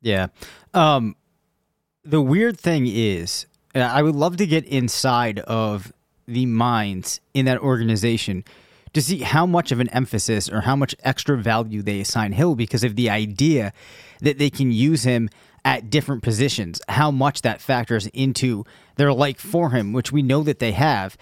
Yeah. 0.00 0.28
Um, 0.72 1.16
the 2.04 2.20
weird 2.20 2.58
thing 2.58 2.86
is, 2.86 3.46
I 3.74 4.02
would 4.02 4.14
love 4.14 4.36
to 4.38 4.46
get 4.46 4.64
inside 4.64 5.40
of 5.40 5.92
the 6.26 6.46
minds 6.46 7.20
in 7.34 7.44
that 7.46 7.58
organization 7.58 8.44
to 8.94 9.02
see 9.02 9.18
how 9.18 9.44
much 9.44 9.72
of 9.72 9.80
an 9.80 9.88
emphasis 9.90 10.48
or 10.48 10.62
how 10.62 10.74
much 10.74 10.94
extra 11.00 11.36
value 11.36 11.82
they 11.82 12.00
assign 12.00 12.32
Hill 12.32 12.54
because 12.54 12.82
of 12.82 12.96
the 12.96 13.10
idea 13.10 13.72
that 14.20 14.38
they 14.38 14.48
can 14.48 14.72
use 14.72 15.02
him 15.02 15.28
at 15.66 15.90
different 15.90 16.22
positions, 16.22 16.80
how 16.88 17.10
much 17.10 17.42
that 17.42 17.60
factors 17.60 18.06
into 18.08 18.64
their 18.94 19.12
like 19.12 19.38
for 19.38 19.70
him, 19.70 19.92
which 19.92 20.12
we 20.12 20.22
know 20.22 20.42
that 20.42 20.60
they 20.60 20.72
have. 20.72 21.16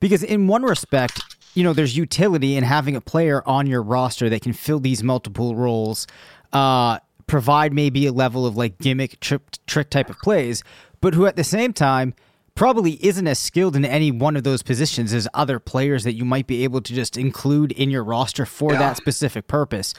Because 0.00 0.22
in 0.22 0.48
one 0.48 0.64
respect, 0.64 1.33
you 1.54 1.62
know, 1.62 1.72
there's 1.72 1.96
utility 1.96 2.56
in 2.56 2.64
having 2.64 2.96
a 2.96 3.00
player 3.00 3.42
on 3.46 3.66
your 3.66 3.82
roster 3.82 4.28
that 4.28 4.42
can 4.42 4.52
fill 4.52 4.80
these 4.80 5.02
multiple 5.02 5.54
roles, 5.54 6.06
uh, 6.52 6.98
provide 7.26 7.72
maybe 7.72 8.06
a 8.06 8.12
level 8.12 8.44
of 8.44 8.56
like 8.56 8.78
gimmick 8.78 9.18
trick, 9.20 9.42
trick 9.66 9.90
type 9.90 10.10
of 10.10 10.18
plays, 10.18 10.62
but 11.00 11.14
who 11.14 11.26
at 11.26 11.36
the 11.36 11.44
same 11.44 11.72
time 11.72 12.14
probably 12.54 13.04
isn't 13.04 13.26
as 13.26 13.38
skilled 13.38 13.74
in 13.74 13.84
any 13.84 14.12
one 14.12 14.36
of 14.36 14.44
those 14.44 14.62
positions 14.62 15.12
as 15.12 15.26
other 15.34 15.58
players 15.58 16.04
that 16.04 16.14
you 16.14 16.24
might 16.24 16.46
be 16.46 16.62
able 16.62 16.80
to 16.80 16.94
just 16.94 17.16
include 17.16 17.72
in 17.72 17.90
your 17.90 18.04
roster 18.04 18.46
for 18.46 18.72
yeah. 18.72 18.78
that 18.78 18.96
specific 18.96 19.46
purpose. 19.48 19.92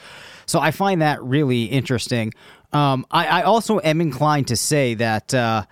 So 0.46 0.60
I 0.60 0.70
find 0.70 1.02
that 1.02 1.22
really 1.22 1.64
interesting. 1.64 2.32
Um, 2.72 3.06
I, 3.10 3.26
I, 3.26 3.42
also 3.42 3.80
am 3.80 4.00
inclined 4.00 4.48
to 4.48 4.56
say 4.56 4.94
that. 4.94 5.32
Uh, 5.32 5.64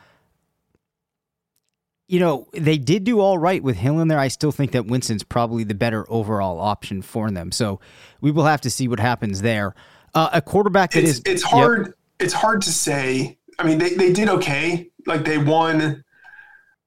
you 2.07 2.21
know, 2.21 2.49
they 2.53 2.77
did 2.77 3.05
do 3.05 3.21
all 3.21 3.39
right 3.39 3.63
with 3.63 3.77
Hill 3.77 4.01
in 4.01 4.09
there. 4.09 4.19
I 4.19 4.29
still 4.29 4.53
think 4.53 4.73
that 4.73 4.87
Winston's 4.87 5.23
probably 5.23 5.65
the 5.65 5.75
better 5.75 6.05
overall 6.11 6.61
option 6.61 7.03
for 7.03 7.31
them. 7.31 7.51
So 7.51 7.81
we 8.21 8.31
will 8.31 8.45
have 8.45 8.61
to 8.63 8.71
see 8.71 8.89
what 8.89 9.01
happens 9.01 9.43
there. 9.43 9.75
Uh, 10.15 10.31
a 10.33 10.43
quarterback 10.43 10.93
that 10.93 11.05
it's, 11.05 11.19
is, 11.19 11.23
it's 11.25 11.43
hard. 11.43 11.87
Yep. 11.87 11.95
It's 12.21 12.35
hard 12.35 12.63
to 12.63 12.71
say. 12.71 13.39
I 13.59 13.65
mean, 13.65 13.79
they, 13.79 13.95
they 13.95 14.13
did 14.13 14.29
okay. 14.29 14.91
Like 15.07 15.25
they 15.25 15.39
won. 15.39 16.05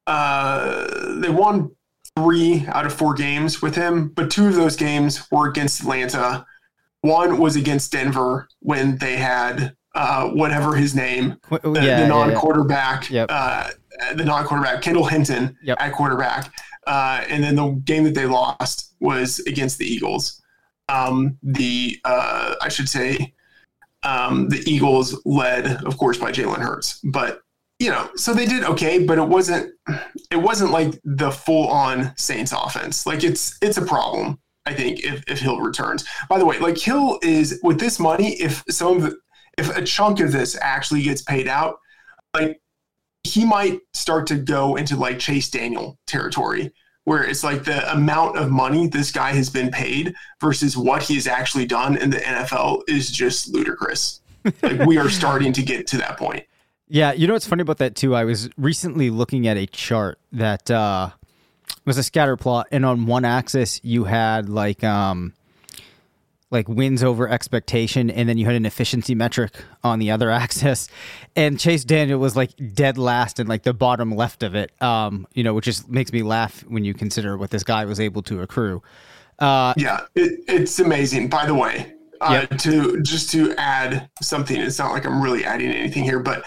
Uh, 0.06 1.20
they 1.20 1.30
won 1.30 1.72
three 2.16 2.66
out 2.70 2.86
of 2.86 2.94
four 2.94 3.14
games 3.14 3.62
with 3.62 3.76
him, 3.76 4.08
but 4.10 4.32
two 4.32 4.48
of 4.48 4.56
those 4.56 4.78
games 4.78 5.30
were 5.32 5.50
against 5.50 5.82
Atlanta. 5.82 6.46
One 7.02 7.38
was 7.38 7.58
against 7.58 7.92
Denver 7.92 8.48
when 8.60 8.98
they 8.98 9.18
had 9.18 9.76
uh, 9.94 10.30
whatever 10.30 10.76
his 10.76 10.96
name, 10.96 11.38
the, 11.50 11.60
yeah, 11.82 12.02
the 12.02 12.08
non-quarterback, 12.08 13.10
yeah, 13.10 13.26
yeah. 13.30 13.66
Yep. 13.68 13.76
The 14.16 14.26
non-quarterback, 14.26 14.82
Kendall 14.82 15.06
Hinton 15.06 15.58
yep. 15.64 15.78
at 15.80 15.94
quarterback, 15.94 16.54
uh, 16.86 17.24
and 17.30 17.44
then 17.44 17.56
the 17.56 17.70
game 17.84 18.04
that 18.04 18.16
they 18.16 18.26
lost 18.26 18.94
was 19.00 19.40
against 19.42 19.78
the 19.78 19.86
Eagles. 19.86 20.42
Um, 20.90 21.38
the 21.44 22.00
uh, 22.06 22.56
I 22.62 22.70
should 22.70 22.88
say 22.90 23.34
um, 24.04 24.50
the 24.50 24.64
Eagles 24.66 25.20
led, 25.26 25.84
of 25.86 25.98
course, 25.98 26.18
by 26.18 26.32
Jalen 26.32 26.60
Hurts, 26.60 27.00
but 27.04 27.42
you 27.80 27.92
know, 27.92 28.10
so 28.16 28.34
they 28.34 28.46
did 28.46 28.64
okay, 28.64 29.04
but 29.04 29.18
it 29.18 29.28
wasn't 29.28 29.74
it 30.32 30.38
wasn't 30.38 30.72
like 30.72 31.00
the 31.04 31.32
full-on 31.32 32.16
Saints 32.18 32.52
offense. 32.52 33.06
Like 33.06 33.24
it's 33.24 33.58
it's 33.62 33.78
a 33.78 33.86
problem. 33.86 34.40
I 34.66 34.74
think 34.74 35.04
if, 35.04 35.24
if 35.28 35.40
Hill 35.40 35.60
returns. 35.62 36.06
By 36.28 36.40
the 36.40 36.46
way, 36.46 36.60
like 36.60 36.78
Hill 36.78 37.20
is 37.22 37.60
with 37.64 37.80
this 37.80 38.00
money, 38.00 38.34
if 38.34 38.64
some 38.70 38.98
of 38.98 39.04
the, 39.04 39.18
if 39.58 39.76
a 39.76 39.82
chunk 39.82 40.20
of 40.20 40.32
this 40.32 40.58
actually 40.62 41.04
gets 41.04 41.22
paid 41.22 41.48
out, 41.48 41.78
like 42.34 42.60
he 43.38 43.46
might 43.46 43.82
start 43.94 44.26
to 44.26 44.36
go 44.36 44.78
into 44.78 44.96
like 44.96 45.20
Chase 45.20 45.48
Daniel 45.48 46.00
territory 46.08 46.74
where 47.04 47.24
it's 47.24 47.44
like 47.44 47.64
the 47.64 47.90
amount 47.94 48.36
of 48.36 48.50
money 48.50 48.88
this 48.88 49.12
guy 49.12 49.32
has 49.32 49.48
been 49.48 49.70
paid 49.70 50.16
versus 50.42 50.76
what 50.76 51.04
he's 51.04 51.28
actually 51.28 51.68
done 51.68 51.96
in 51.98 52.10
the 52.10 52.18
NFL 52.18 52.82
is 52.88 53.12
just 53.12 53.54
ludicrous. 53.54 54.22
like 54.64 54.80
we 54.88 54.98
are 54.98 55.08
starting 55.08 55.54
to 55.54 55.62
get 55.62 55.86
to 55.86 55.98
that 55.98 56.18
point. 56.18 56.46
Yeah, 56.88 57.12
you 57.12 57.28
know 57.28 57.34
what's 57.34 57.46
funny 57.46 57.62
about 57.62 57.78
that 57.78 57.96
too? 57.96 58.16
I 58.16 58.24
was 58.24 58.50
recently 58.58 59.12
looking 59.12 59.48
at 59.48 59.56
a 59.56 59.68
chart 59.68 60.18
that 60.32 60.72
uh 60.72 61.12
was 61.86 62.00
a 62.00 62.04
scatter 62.04 62.38
plot 62.38 62.66
and 62.72 62.84
on 62.88 63.06
one 63.06 63.24
axis 63.24 63.80
you 63.84 64.06
had 64.06 64.50
like 64.50 64.84
um 64.84 65.34
like 66.50 66.70
wins 66.70 67.04
over 67.04 67.28
expectation 67.28 68.10
and 68.10 68.30
then 68.30 68.38
you 68.38 68.46
had 68.46 68.56
an 68.56 68.66
efficiency 68.66 69.14
metric 69.14 69.52
on 69.84 70.00
the 70.00 70.12
other 70.12 70.30
axis. 70.44 70.88
And 71.36 71.60
chase 71.60 71.84
daniel 71.84 72.20
was 72.20 72.36
like 72.36 72.52
dead 72.74 72.98
last 72.98 73.40
in 73.40 73.48
like 73.48 73.64
the 73.64 73.74
bottom 73.74 74.16
left 74.16 74.44
of 74.44 74.56
it 74.56 74.72
um 74.82 75.28
you 75.34 75.44
know 75.44 75.54
which 75.54 75.66
just 75.66 75.90
makes 75.90 76.12
me 76.12 76.24
laugh 76.24 76.62
when 76.68 76.84
you 76.84 76.94
consider 76.94 77.38
what 77.38 77.50
this 77.50 77.64
guy 77.64 77.86
was 77.86 78.00
able 78.00 78.22
to 78.24 78.42
accrue. 78.42 78.82
Uh 79.40 79.74
yeah 79.78 80.02
it, 80.16 80.40
it's 80.48 80.80
amazing. 80.80 81.30
By 81.30 81.46
the 81.46 81.56
way 81.56 81.94
uh, 82.22 82.46
yep. 82.50 82.60
to 82.60 83.02
just 83.02 83.32
to 83.32 83.54
add 83.58 84.10
something 84.22 84.60
it's 84.60 84.80
not 84.80 84.92
like 84.92 85.06
i'm 85.06 85.22
really 85.22 85.44
adding 85.44 85.70
anything 85.70 86.04
here 86.04 86.20
but 86.20 86.44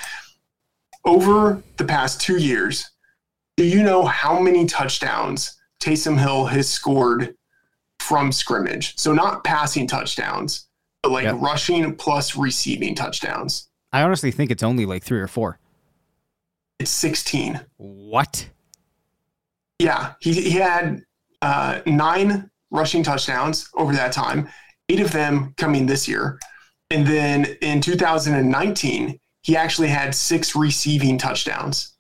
over 1.04 1.62
the 1.76 1.84
past 1.84 2.20
two 2.20 2.38
years 2.38 2.90
do 3.56 3.64
you 3.64 3.82
know 3.82 4.04
how 4.04 4.38
many 4.38 4.66
touchdowns 4.66 5.58
taysom 5.80 6.18
hill 6.18 6.46
has 6.46 6.68
scored 6.68 7.34
from 8.10 8.32
scrimmage. 8.32 8.98
So 8.98 9.12
not 9.12 9.44
passing 9.44 9.86
touchdowns, 9.86 10.66
but 11.00 11.12
like 11.12 11.26
yep. 11.26 11.36
rushing 11.38 11.94
plus 11.94 12.34
receiving 12.34 12.96
touchdowns. 12.96 13.68
I 13.92 14.02
honestly 14.02 14.32
think 14.32 14.50
it's 14.50 14.64
only 14.64 14.84
like 14.84 15.04
three 15.04 15.20
or 15.20 15.28
four. 15.28 15.60
It's 16.80 16.90
16. 16.90 17.60
What? 17.76 18.48
Yeah. 19.78 20.14
He, 20.18 20.32
he 20.32 20.50
had 20.50 21.04
uh, 21.40 21.82
nine 21.86 22.50
rushing 22.72 23.04
touchdowns 23.04 23.68
over 23.74 23.92
that 23.92 24.10
time, 24.10 24.48
eight 24.88 24.98
of 24.98 25.12
them 25.12 25.54
coming 25.56 25.86
this 25.86 26.08
year. 26.08 26.40
And 26.90 27.06
then 27.06 27.44
in 27.62 27.80
2019, 27.80 29.20
he 29.42 29.56
actually 29.56 29.88
had 29.88 30.16
six 30.16 30.56
receiving 30.56 31.16
touchdowns. 31.16 31.96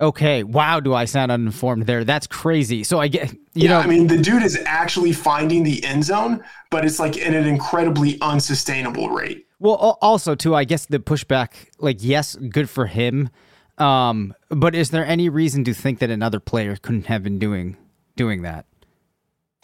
Okay. 0.00 0.42
Wow. 0.42 0.80
Do 0.80 0.92
I 0.94 1.06
sound 1.06 1.32
uninformed 1.32 1.86
there? 1.86 2.04
That's 2.04 2.26
crazy. 2.26 2.84
So 2.84 3.00
I 3.00 3.08
get, 3.08 3.32
you 3.32 3.38
yeah, 3.54 3.70
know, 3.70 3.80
I 3.80 3.86
mean, 3.86 4.06
the 4.06 4.18
dude 4.18 4.42
is 4.42 4.58
actually 4.66 5.12
finding 5.12 5.62
the 5.62 5.82
end 5.84 6.04
zone, 6.04 6.44
but 6.70 6.84
it's 6.84 6.98
like 6.98 7.16
in 7.16 7.34
an 7.34 7.46
incredibly 7.46 8.20
unsustainable 8.20 9.08
rate. 9.10 9.46
well, 9.58 9.96
also 10.02 10.34
too, 10.34 10.54
I 10.54 10.64
guess 10.64 10.86
the 10.86 10.98
pushback, 10.98 11.68
like, 11.78 11.98
yes, 12.00 12.36
good 12.36 12.68
for 12.68 12.86
him. 12.86 13.30
Um, 13.78 14.34
but 14.50 14.74
is 14.74 14.90
there 14.90 15.04
any 15.04 15.28
reason 15.28 15.64
to 15.64 15.74
think 15.74 15.98
that 16.00 16.10
another 16.10 16.40
player 16.40 16.76
couldn't 16.76 17.06
have 17.06 17.22
been 17.22 17.38
doing, 17.38 17.76
doing 18.16 18.42
that? 18.42 18.66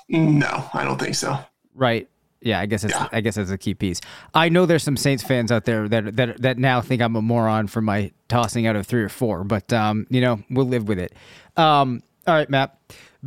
No, 0.09 0.69
I 0.75 0.85
don't 0.85 0.99
think 0.99 1.15
so. 1.15 1.39
Right. 1.75 2.09
Yeah, 2.43 2.61
I 2.61 2.67
guess 2.67 2.85
it's 2.85 2.93
Yeah. 2.93 3.09
I 3.13 3.21
guess 3.21 3.37
that's 3.37 3.51
a 3.51 3.59
key 3.59 3.75
piece. 3.75 4.01
I 4.35 4.49
know 4.49 4.67
there's 4.67 4.83
some 4.83 4.97
Saints 4.97 5.23
fans 5.23 5.53
out 5.53 5.65
there 5.65 5.89
that 5.89 6.17
that 6.17 6.43
that 6.43 6.59
now 6.59 6.81
think 6.81 7.01
I'm 7.01 7.17
a 7.17 7.23
moron 7.23 7.67
for 7.69 7.81
my 7.81 8.11
tossing 8.29 8.67
out 8.67 8.77
of 8.77 8.87
three 8.87 9.03
or 9.03 9.09
four, 9.09 9.45
but 9.45 9.73
um, 9.73 10.07
you 10.11 10.21
know, 10.21 10.43
we'll 10.51 10.67
live 10.67 10.89
with 10.89 10.99
it. 10.99 11.15
Um, 11.57 12.03
all 12.27 12.35
right, 12.35 12.51
Matt. 12.51 12.79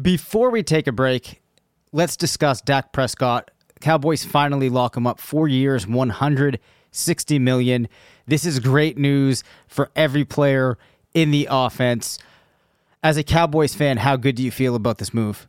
Before 0.02 0.50
we 0.50 0.64
take 0.64 0.88
a 0.88 0.92
break, 0.92 1.42
let's 1.92 2.18
discuss 2.18 2.62
Dak 2.62 2.92
Prescott. 2.92 3.52
Cowboys 3.82 4.26
finally 4.26 4.70
lock 4.70 4.98
him 4.98 5.08
up 5.08 5.20
four 5.20 5.48
years, 5.48 5.88
160 5.88 7.40
million. 7.40 7.88
This 8.28 8.46
is 8.46 8.60
great 8.60 8.98
news 8.98 9.44
for 9.68 9.92
every 9.96 10.26
player 10.26 10.78
in 11.14 11.32
the 11.32 11.48
offense. 11.50 12.18
As 13.04 13.18
a 13.18 13.24
Cowboys 13.24 13.76
fan, 13.76 13.98
how 13.98 14.16
good 14.16 14.36
do 14.36 14.44
you 14.44 14.52
feel 14.52 14.76
about 14.76 14.98
this 14.98 15.14
move? 15.14 15.48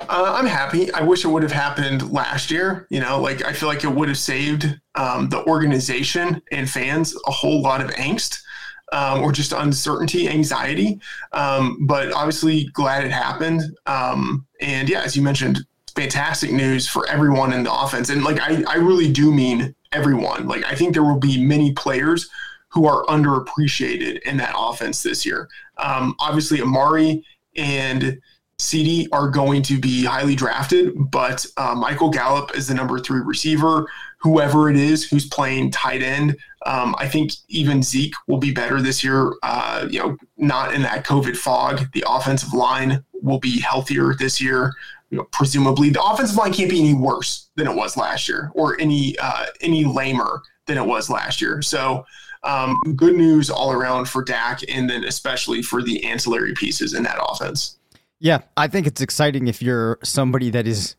Uh, 0.00 0.32
I'm 0.36 0.46
happy. 0.46 0.92
I 0.92 1.02
wish 1.02 1.24
it 1.24 1.28
would 1.28 1.42
have 1.42 1.52
happened 1.52 2.10
last 2.10 2.50
year. 2.50 2.86
You 2.90 3.00
know, 3.00 3.20
like 3.20 3.44
I 3.44 3.52
feel 3.52 3.68
like 3.68 3.84
it 3.84 3.90
would 3.90 4.08
have 4.08 4.18
saved 4.18 4.78
um, 4.94 5.28
the 5.28 5.44
organization 5.44 6.42
and 6.52 6.68
fans 6.68 7.14
a 7.26 7.30
whole 7.30 7.62
lot 7.62 7.80
of 7.80 7.90
angst 7.92 8.40
um, 8.92 9.22
or 9.22 9.32
just 9.32 9.52
uncertainty, 9.52 10.28
anxiety. 10.28 11.00
Um, 11.32 11.86
but 11.86 12.12
obviously, 12.12 12.64
glad 12.72 13.04
it 13.04 13.12
happened. 13.12 13.62
Um, 13.86 14.46
and 14.60 14.88
yeah, 14.88 15.02
as 15.02 15.16
you 15.16 15.22
mentioned, 15.22 15.60
fantastic 15.94 16.52
news 16.52 16.88
for 16.88 17.08
everyone 17.08 17.52
in 17.52 17.64
the 17.64 17.72
offense. 17.72 18.08
And 18.10 18.22
like 18.22 18.40
I, 18.40 18.62
I 18.68 18.76
really 18.76 19.10
do 19.12 19.32
mean 19.32 19.74
everyone. 19.92 20.46
Like 20.46 20.64
I 20.64 20.74
think 20.74 20.94
there 20.94 21.02
will 21.02 21.18
be 21.18 21.44
many 21.44 21.72
players 21.72 22.28
who 22.68 22.86
are 22.86 23.04
underappreciated 23.06 24.20
in 24.22 24.36
that 24.36 24.54
offense 24.56 25.02
this 25.02 25.24
year. 25.24 25.48
Um, 25.78 26.14
obviously, 26.20 26.60
Amari 26.60 27.24
and 27.56 28.20
CD 28.60 29.08
are 29.12 29.28
going 29.28 29.62
to 29.62 29.78
be 29.78 30.04
highly 30.04 30.34
drafted, 30.34 30.92
but 31.10 31.46
uh, 31.56 31.74
Michael 31.76 32.10
Gallup 32.10 32.56
is 32.56 32.66
the 32.66 32.74
number 32.74 32.98
three 32.98 33.20
receiver. 33.20 33.86
Whoever 34.18 34.68
it 34.68 34.76
is 34.76 35.08
who's 35.08 35.28
playing 35.28 35.70
tight 35.70 36.02
end, 36.02 36.36
um, 36.66 36.96
I 36.98 37.06
think 37.06 37.32
even 37.46 37.84
Zeke 37.84 38.14
will 38.26 38.38
be 38.38 38.50
better 38.52 38.82
this 38.82 39.04
year. 39.04 39.32
Uh, 39.44 39.86
you 39.88 40.00
know, 40.00 40.16
not 40.36 40.74
in 40.74 40.82
that 40.82 41.06
COVID 41.06 41.36
fog. 41.36 41.86
The 41.92 42.04
offensive 42.08 42.52
line 42.52 43.04
will 43.22 43.38
be 43.38 43.60
healthier 43.60 44.14
this 44.18 44.40
year. 44.40 44.72
You 45.10 45.18
know, 45.18 45.24
presumably, 45.30 45.90
the 45.90 46.02
offensive 46.02 46.36
line 46.36 46.52
can't 46.52 46.68
be 46.68 46.80
any 46.80 46.94
worse 46.94 47.50
than 47.54 47.68
it 47.68 47.76
was 47.76 47.96
last 47.96 48.28
year, 48.28 48.50
or 48.54 48.78
any 48.80 49.16
uh, 49.20 49.46
any 49.60 49.84
lamer 49.84 50.42
than 50.66 50.78
it 50.78 50.84
was 50.84 51.08
last 51.08 51.40
year. 51.40 51.62
So. 51.62 52.04
Um, 52.44 52.78
good 52.94 53.16
news 53.16 53.50
all 53.50 53.72
around 53.72 54.08
for 54.08 54.22
Dak, 54.22 54.60
and 54.68 54.88
then 54.88 55.02
especially 55.02 55.60
for 55.60 55.82
the 55.82 56.04
ancillary 56.04 56.54
pieces 56.54 56.94
in 56.94 57.02
that 57.02 57.18
offense. 57.20 57.77
Yeah, 58.20 58.40
I 58.56 58.66
think 58.66 58.86
it's 58.86 59.00
exciting 59.00 59.46
if 59.46 59.62
you're 59.62 59.98
somebody 60.02 60.50
that 60.50 60.66
is 60.66 60.96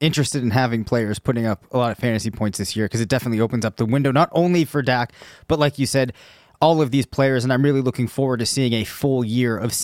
interested 0.00 0.42
in 0.42 0.50
having 0.50 0.84
players 0.84 1.18
putting 1.18 1.46
up 1.46 1.64
a 1.70 1.78
lot 1.78 1.92
of 1.92 1.98
fantasy 1.98 2.30
points 2.30 2.58
this 2.58 2.76
year 2.76 2.86
because 2.86 3.00
it 3.00 3.08
definitely 3.08 3.40
opens 3.40 3.64
up 3.64 3.76
the 3.76 3.86
window 3.86 4.12
not 4.12 4.28
only 4.32 4.64
for 4.64 4.82
Dak, 4.82 5.12
but 5.48 5.58
like 5.58 5.78
you 5.78 5.86
said, 5.86 6.12
all 6.60 6.82
of 6.82 6.90
these 6.90 7.06
players. 7.06 7.44
And 7.44 7.52
I'm 7.52 7.62
really 7.62 7.80
looking 7.80 8.06
forward 8.06 8.40
to 8.40 8.46
seeing 8.46 8.74
a 8.74 8.84
full 8.84 9.24
year 9.24 9.56
of. 9.56 9.80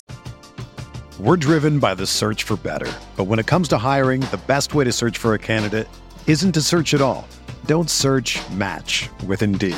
We're 1.19 1.37
driven 1.37 1.79
by 1.79 1.95
the 1.95 2.05
search 2.05 2.43
for 2.43 2.55
better. 2.57 2.91
But 3.17 3.23
when 3.23 3.39
it 3.39 3.47
comes 3.47 3.67
to 3.69 3.77
hiring, 3.77 4.21
the 4.21 4.39
best 4.45 4.75
way 4.75 4.83
to 4.83 4.91
search 4.91 5.17
for 5.17 5.33
a 5.33 5.39
candidate 5.39 5.87
isn't 6.27 6.51
to 6.51 6.61
search 6.61 6.93
at 6.93 7.01
all. 7.01 7.27
Don't 7.65 7.89
search 7.89 8.39
match 8.51 9.09
with 9.25 9.41
Indeed. 9.41 9.77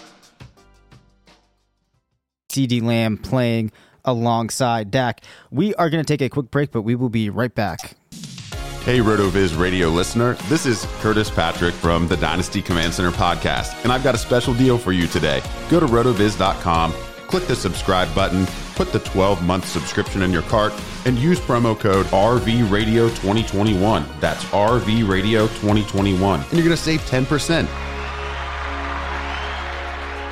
CD 2.51 2.81
Lamb 2.81 3.17
playing 3.17 3.71
alongside 4.05 4.91
Dak. 4.91 5.21
We 5.49 5.73
are 5.75 5.89
going 5.89 6.03
to 6.03 6.07
take 6.07 6.21
a 6.21 6.29
quick 6.29 6.51
break, 6.51 6.71
but 6.71 6.81
we 6.81 6.95
will 6.95 7.09
be 7.09 7.29
right 7.29 7.53
back. 7.53 7.95
Hey, 8.83 8.99
RotoViz 8.99 9.59
radio 9.59 9.89
listener. 9.89 10.33
This 10.49 10.65
is 10.65 10.87
Curtis 11.01 11.29
Patrick 11.29 11.75
from 11.75 12.07
the 12.07 12.17
Dynasty 12.17 12.63
Command 12.63 12.95
Center 12.95 13.11
podcast, 13.11 13.83
and 13.83 13.93
I've 13.93 14.03
got 14.03 14.15
a 14.15 14.17
special 14.17 14.55
deal 14.55 14.79
for 14.79 14.91
you 14.91 15.05
today. 15.05 15.43
Go 15.69 15.79
to 15.79 15.85
rotoviz.com, 15.85 16.91
click 17.27 17.45
the 17.45 17.55
subscribe 17.55 18.13
button, 18.15 18.47
put 18.75 18.91
the 18.91 18.97
12 18.99 19.43
month 19.43 19.67
subscription 19.67 20.23
in 20.23 20.31
your 20.31 20.41
cart, 20.43 20.73
and 21.05 21.19
use 21.19 21.39
promo 21.39 21.79
code 21.79 22.07
RVRadio2021. 22.07 24.19
That's 24.19 24.43
RVRadio2021, 24.45 26.43
and 26.43 26.53
you're 26.53 26.65
going 26.65 26.69
to 26.69 26.77
save 26.77 27.01
10%. 27.01 27.90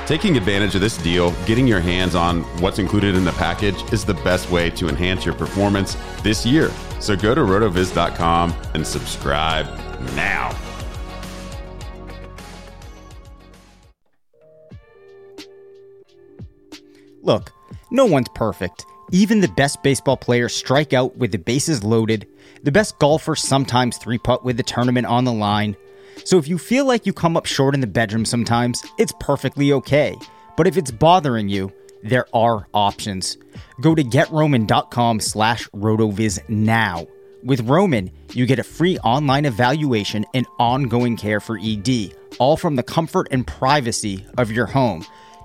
Taking 0.10 0.38
advantage 0.38 0.74
of 0.74 0.82
this 0.82 0.98
deal, 0.98 1.34
getting 1.46 1.68
your 1.68 1.82
hands 1.82 2.16
on 2.16 2.42
what's 2.64 2.80
included 2.80 3.14
in 3.14 3.24
the 3.24 3.32
package 3.34 3.76
is 3.94 4.04
the 4.04 4.16
best 4.16 4.50
way 4.50 4.72
to 4.72 4.90
enhance 4.90 5.24
your 5.24 5.36
performance 5.36 5.96
this 6.24 6.48
year. 6.48 6.72
So 7.00 7.16
go 7.16 7.36
to 7.36 7.42
rotoviz.com 7.42 8.56
and 8.74 8.88
subscribe 8.88 9.68
now. 10.16 10.58
Look, 17.22 17.52
no 17.92 18.08
one's 18.08 18.30
perfect. 18.34 18.88
Even 19.12 19.42
the 19.42 19.48
best 19.50 19.84
baseball 19.84 20.18
players 20.18 20.56
strike 20.56 20.92
out 20.92 21.18
with 21.18 21.32
the 21.32 21.38
bases 21.38 21.84
loaded. 21.84 22.28
The 22.64 22.72
best 22.72 22.98
golfers 22.98 23.44
sometimes 23.44 24.00
three 24.00 24.18
putt 24.18 24.44
with 24.44 24.58
the 24.58 24.64
tournament 24.64 25.06
on 25.06 25.26
the 25.26 25.34
line. 25.34 25.78
So 26.24 26.38
if 26.38 26.48
you 26.48 26.58
feel 26.58 26.86
like 26.86 27.06
you 27.06 27.14
come 27.14 27.38
up 27.38 27.46
short 27.46 27.74
in 27.74 27.82
the 27.82 27.88
bedroom 27.88 28.26
sometimes, 28.26 28.84
it's 28.98 29.14
perfectly 29.20 29.74
okay. 29.74 30.16
But 30.58 30.68
if 30.68 30.78
it's 30.78 30.92
bothering 30.92 31.50
you, 31.50 31.72
there 32.04 32.26
are 32.34 32.68
options. 32.74 33.38
Go 33.82 33.96
to 33.96 34.04
getroman.com 34.04 35.20
slash 35.20 35.68
rotoviz 35.70 36.40
now. 36.50 37.08
With 37.44 37.62
Roman, 37.62 38.12
you 38.34 38.46
get 38.46 38.60
a 38.60 38.64
free 38.64 38.98
online 39.00 39.46
evaluation 39.46 40.26
and 40.34 40.46
ongoing 40.60 41.16
care 41.16 41.40
for 41.40 41.58
ED, 41.58 42.14
all 42.38 42.58
from 42.58 42.76
the 42.76 42.84
comfort 42.84 43.28
and 43.32 43.48
privacy 43.48 44.26
of 44.38 44.52
your 44.52 44.66
home. 44.66 45.06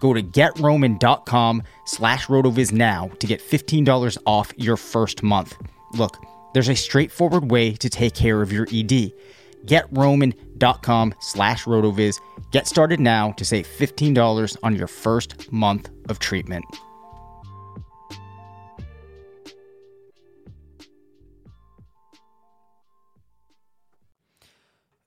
Go 0.00 0.12
to 0.12 0.22
getroman.com 0.22 1.62
slash 1.86 2.26
rotoviz 2.26 2.72
now 2.72 3.08
to 3.20 3.26
get 3.26 3.40
$15 3.40 4.18
off 4.26 4.52
your 4.56 4.76
first 4.76 5.22
month. 5.22 5.56
Look, 5.92 6.22
there's 6.52 6.68
a 6.68 6.74
straightforward 6.74 7.50
way 7.50 7.72
to 7.72 7.88
take 7.88 8.14
care 8.14 8.42
of 8.42 8.52
your 8.52 8.66
ED. 8.72 9.12
GetRoman.com 9.66 11.14
slash 11.20 11.64
RotoViz. 11.64 12.20
Get 12.52 12.66
started 12.66 13.00
now 13.00 13.32
to 13.32 13.44
save 13.44 13.66
$15 13.66 14.56
on 14.62 14.76
your 14.76 14.86
first 14.86 15.52
month 15.52 15.90
of 16.08 16.18
treatment. 16.18 16.64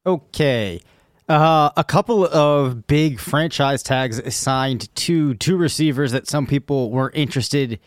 Okay. 0.06 0.82
Uh, 1.30 1.70
a 1.78 1.84
couple 1.84 2.26
of 2.26 2.88
big 2.88 3.20
franchise 3.20 3.84
tags 3.84 4.18
assigned 4.18 4.94
to 4.96 5.36
two 5.36 5.56
receivers 5.58 6.12
that 6.12 6.28
some 6.28 6.48
people 6.48 6.90
were 6.90 7.12
interested 7.12 7.80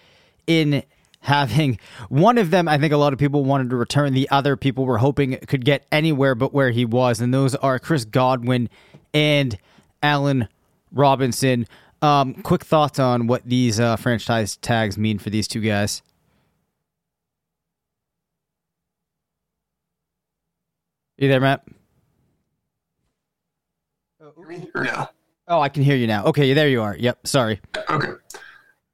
in 0.47 0.85
having. 1.23 1.77
One 2.09 2.39
of 2.39 2.53
them, 2.53 2.69
I 2.69 2.79
think 2.79 2.93
a 2.93 2.97
lot 2.97 3.13
of 3.13 3.19
people 3.19 3.45
wanted 3.45 3.71
to 3.71 3.77
return. 3.77 4.15
The 4.15 4.31
other 4.31 4.57
people 4.57 4.85
were 4.85 4.99
hoping 4.99 5.37
could 5.49 5.65
get 5.65 5.85
anywhere 5.91 6.37
but 6.37 6.55
where 6.55 6.71
he 6.71 6.85
was. 6.85 7.21
And 7.21 7.35
those 7.35 7.57
are 7.57 7.81
Chris 7.81 8.05
Godwin 8.05 8.71
and 9.13 9.59
Allen 10.05 10.47
Robinson. 10.93 11.67
Um, 12.01 12.35
quick 12.35 12.65
thoughts 12.65 13.01
on 13.01 13.27
what 13.27 13.45
these 13.45 13.81
uh, 13.81 13.97
franchise 13.97 14.57
tags 14.57 14.97
mean 14.97 15.19
for 15.19 15.31
these 15.31 15.49
two 15.49 15.61
guys. 15.61 16.01
You 21.19 21.27
there, 21.27 21.41
Matt? 21.41 21.65
Or 24.75 24.85
no? 24.85 25.09
Oh, 25.49 25.61
I 25.61 25.69
can 25.69 25.83
hear 25.83 25.97
you 25.97 26.07
now. 26.07 26.25
Okay, 26.27 26.53
there 26.55 26.69
you 26.69 26.83
are. 26.83 26.97
Yep. 26.97 27.27
Sorry. 27.27 27.61
Okay. 27.91 28.13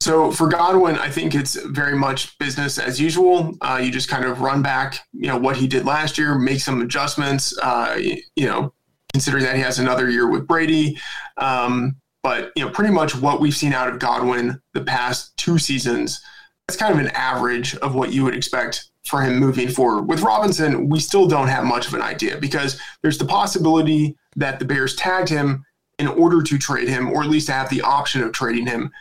So 0.01 0.31
for 0.31 0.47
Godwin, 0.47 0.95
I 0.95 1.09
think 1.09 1.35
it's 1.35 1.55
very 1.55 1.95
much 1.95 2.37
business 2.39 2.79
as 2.79 3.01
usual. 3.01 3.53
Uh, 3.61 3.81
you 3.83 3.91
just 3.91 4.07
kind 4.07 4.23
of 4.23 4.39
run 4.39 4.61
back, 4.61 4.99
you 5.11 5.27
know, 5.27 5.37
what 5.37 5.57
he 5.57 5.67
did 5.67 5.85
last 5.85 6.17
year, 6.17 6.35
make 6.35 6.61
some 6.61 6.81
adjustments. 6.81 7.57
Uh, 7.61 7.99
you 7.99 8.45
know, 8.45 8.73
considering 9.13 9.43
that 9.43 9.55
he 9.55 9.61
has 9.61 9.79
another 9.79 10.09
year 10.09 10.29
with 10.29 10.47
Brady, 10.47 10.97
um, 11.37 11.95
but 12.23 12.51
you 12.55 12.63
know, 12.63 12.71
pretty 12.71 12.93
much 12.93 13.15
what 13.15 13.41
we've 13.41 13.55
seen 13.55 13.73
out 13.73 13.89
of 13.89 13.99
Godwin 13.99 14.61
the 14.73 14.83
past 14.83 15.35
two 15.37 15.57
seasons. 15.57 16.21
That's 16.67 16.77
kind 16.77 16.93
of 16.93 16.99
an 16.99 17.11
average 17.15 17.75
of 17.77 17.95
what 17.95 18.13
you 18.13 18.23
would 18.23 18.35
expect 18.35 18.89
for 19.05 19.21
him 19.21 19.39
moving 19.39 19.69
forward. 19.69 20.03
With 20.03 20.21
Robinson, 20.21 20.87
we 20.87 20.99
still 20.99 21.27
don't 21.27 21.47
have 21.47 21.65
much 21.65 21.87
of 21.87 21.93
an 21.93 22.01
idea 22.01 22.37
because 22.37 22.79
there's 23.01 23.17
the 23.17 23.25
possibility 23.25 24.15
that 24.35 24.59
the 24.59 24.65
Bears 24.65 24.95
tagged 24.95 25.29
him 25.29 25.65
in 25.97 26.07
order 26.07 26.41
to 26.41 26.57
trade 26.57 26.87
him, 26.87 27.11
or 27.11 27.23
at 27.23 27.29
least 27.29 27.49
have 27.49 27.69
the 27.69 27.81
option 27.81 28.23
of 28.23 28.31
trading 28.31 28.65
him. 28.65 28.91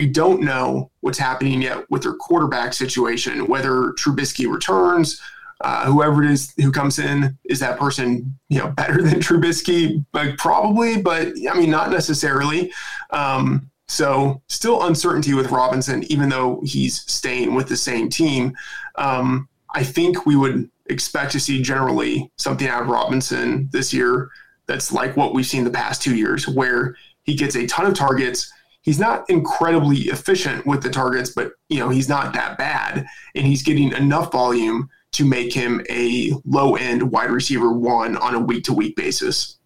We 0.00 0.06
don't 0.06 0.42
know 0.42 0.90
what's 1.00 1.18
happening 1.18 1.62
yet 1.62 1.88
with 1.90 2.02
their 2.02 2.14
quarterback 2.14 2.72
situation, 2.72 3.46
whether 3.46 3.92
Trubisky 3.98 4.50
returns, 4.50 5.20
uh, 5.62 5.86
whoever 5.86 6.22
it 6.22 6.30
is 6.30 6.52
who 6.56 6.70
comes 6.70 6.98
in, 6.98 7.36
is 7.44 7.60
that 7.60 7.78
person 7.78 8.38
you 8.48 8.58
know 8.58 8.68
better 8.68 9.02
than 9.02 9.20
Trubisky? 9.20 10.04
Like 10.12 10.36
probably, 10.38 11.00
but 11.00 11.28
I 11.50 11.58
mean 11.58 11.70
not 11.70 11.90
necessarily. 11.90 12.72
Um, 13.10 13.70
so 13.88 14.42
still 14.48 14.84
uncertainty 14.84 15.34
with 15.34 15.50
Robinson, 15.50 16.02
even 16.10 16.28
though 16.28 16.60
he's 16.64 17.02
staying 17.02 17.54
with 17.54 17.68
the 17.68 17.76
same 17.76 18.10
team. 18.10 18.54
Um, 18.96 19.48
I 19.74 19.84
think 19.84 20.26
we 20.26 20.36
would 20.36 20.68
expect 20.86 21.32
to 21.32 21.40
see 21.40 21.62
generally 21.62 22.30
something 22.36 22.66
out 22.66 22.82
of 22.82 22.88
Robinson 22.88 23.68
this 23.72 23.92
year 23.92 24.30
that's 24.66 24.92
like 24.92 25.16
what 25.16 25.34
we've 25.34 25.46
seen 25.46 25.64
the 25.64 25.70
past 25.70 26.02
two 26.02 26.16
years, 26.16 26.48
where 26.48 26.96
he 27.22 27.34
gets 27.34 27.56
a 27.56 27.66
ton 27.66 27.86
of 27.86 27.94
targets. 27.94 28.52
He's 28.82 29.00
not 29.00 29.28
incredibly 29.28 30.02
efficient 30.02 30.64
with 30.64 30.82
the 30.82 30.90
targets, 30.90 31.30
but 31.30 31.52
you 31.68 31.78
know 31.78 31.88
he's 31.88 32.08
not 32.08 32.32
that 32.34 32.58
bad, 32.58 33.06
and 33.34 33.46
he's 33.46 33.62
getting 33.62 33.92
enough 33.92 34.32
volume 34.32 34.88
to 35.12 35.24
make 35.24 35.52
him 35.52 35.84
a 35.88 36.32
low 36.44 36.76
end 36.76 37.10
wide 37.10 37.30
receiver 37.30 37.72
one 37.72 38.16
on 38.16 38.34
a 38.34 38.40
week 38.40 38.64
to 38.64 38.72
week 38.72 38.96
basis. 38.96 39.58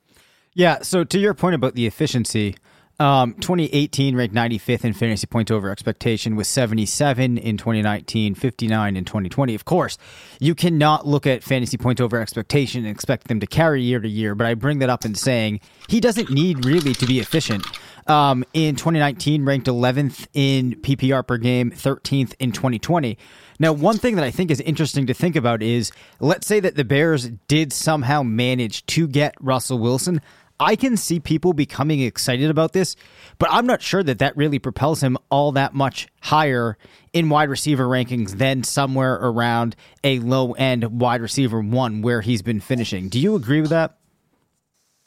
Yeah. 0.55 0.79
So 0.83 1.05
to 1.05 1.19
your 1.19 1.35
point 1.35 1.55
about 1.55 1.75
the 1.75 1.87
efficiency, 1.87 2.57
um, 3.01 3.33
2018 3.35 4.15
ranked 4.15 4.35
95th 4.35 4.85
in 4.85 4.93
fantasy 4.93 5.27
points 5.27 5.51
over 5.51 5.71
expectation 5.71 6.37
with 6.37 6.47
77 6.47 7.39
in 7.39 7.57
2019, 7.57 8.35
59 8.35 8.97
in 8.97 9.05
2020. 9.07 9.55
Of 9.55 9.65
course, 9.65 9.97
you 10.39 10.55
cannot 10.55 11.07
look 11.07 11.27
at 11.27 11.43
fantasy 11.43 11.79
points 11.79 12.03
over 12.03 12.21
expectation 12.21 12.85
and 12.85 12.95
expect 12.95 13.29
them 13.29 13.41
to 13.41 13.47
carry 13.47 13.83
year 13.83 14.01
to 14.01 14.09
year, 14.09 14.35
but 14.35 14.47
I 14.47 14.53
bring 14.53 14.81
that 14.81 14.91
up 14.91 15.07
in 15.07 15.15
saying 15.15 15.61
he 15.89 15.99
doesn't 15.99 16.31
need 16.31 16.67
really 16.67 16.93
to 16.93 17.07
be 17.07 17.21
efficient. 17.21 17.67
Um, 18.07 18.45
in 18.53 18.77
2019, 18.77 19.45
ranked 19.45 19.67
11th 19.67 20.27
in 20.35 20.75
PPR 20.77 21.27
per 21.27 21.39
game, 21.39 21.71
13th 21.71 22.35
in 22.39 22.53
2020. 22.53 23.17
Now, 23.59 23.73
one 23.73 23.99
thing 23.99 24.17
that 24.17 24.25
I 24.25 24.31
think 24.31 24.51
is 24.51 24.61
interesting 24.61 25.07
to 25.07 25.15
think 25.15 25.37
about 25.37 25.63
is 25.63 25.93
let's 26.19 26.47
say 26.47 26.61
that 26.61 26.77
the 26.77 26.85
Bears 26.85 27.31
did 27.47 27.73
somehow 27.73 28.23
manage 28.23 28.85
to 28.87 29.07
get 29.07 29.35
Russell 29.41 29.79
Wilson. 29.79 30.21
I 30.61 30.77
can 30.77 30.99
see 30.99 31.18
people 31.18 31.55
becoming 31.55 32.01
excited 32.01 32.51
about 32.51 32.75
this, 32.75 32.94
but 33.38 33.49
I'm 33.51 33.66
not 33.66 33.81
sure 33.81 34.03
that 34.03 34.18
that 34.18 34.37
really 34.37 34.59
propels 34.59 35.03
him 35.03 35.16
all 35.31 35.53
that 35.53 35.73
much 35.73 36.07
higher 36.20 36.77
in 37.14 37.31
wide 37.31 37.49
receiver 37.49 37.87
rankings 37.87 38.33
than 38.33 38.62
somewhere 38.62 39.14
around 39.14 39.75
a 40.05 40.18
low 40.18 40.53
end 40.53 41.01
wide 41.01 41.23
receiver 41.23 41.61
one 41.61 42.03
where 42.03 42.20
he's 42.20 42.42
been 42.42 42.61
finishing. 42.61 43.09
Do 43.09 43.18
you 43.18 43.35
agree 43.35 43.62
with 43.62 43.70
that? 43.70 43.96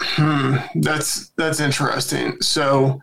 Hmm, 0.02 0.58
that's 0.76 1.30
that's 1.38 1.60
interesting. 1.60 2.42
So, 2.42 3.00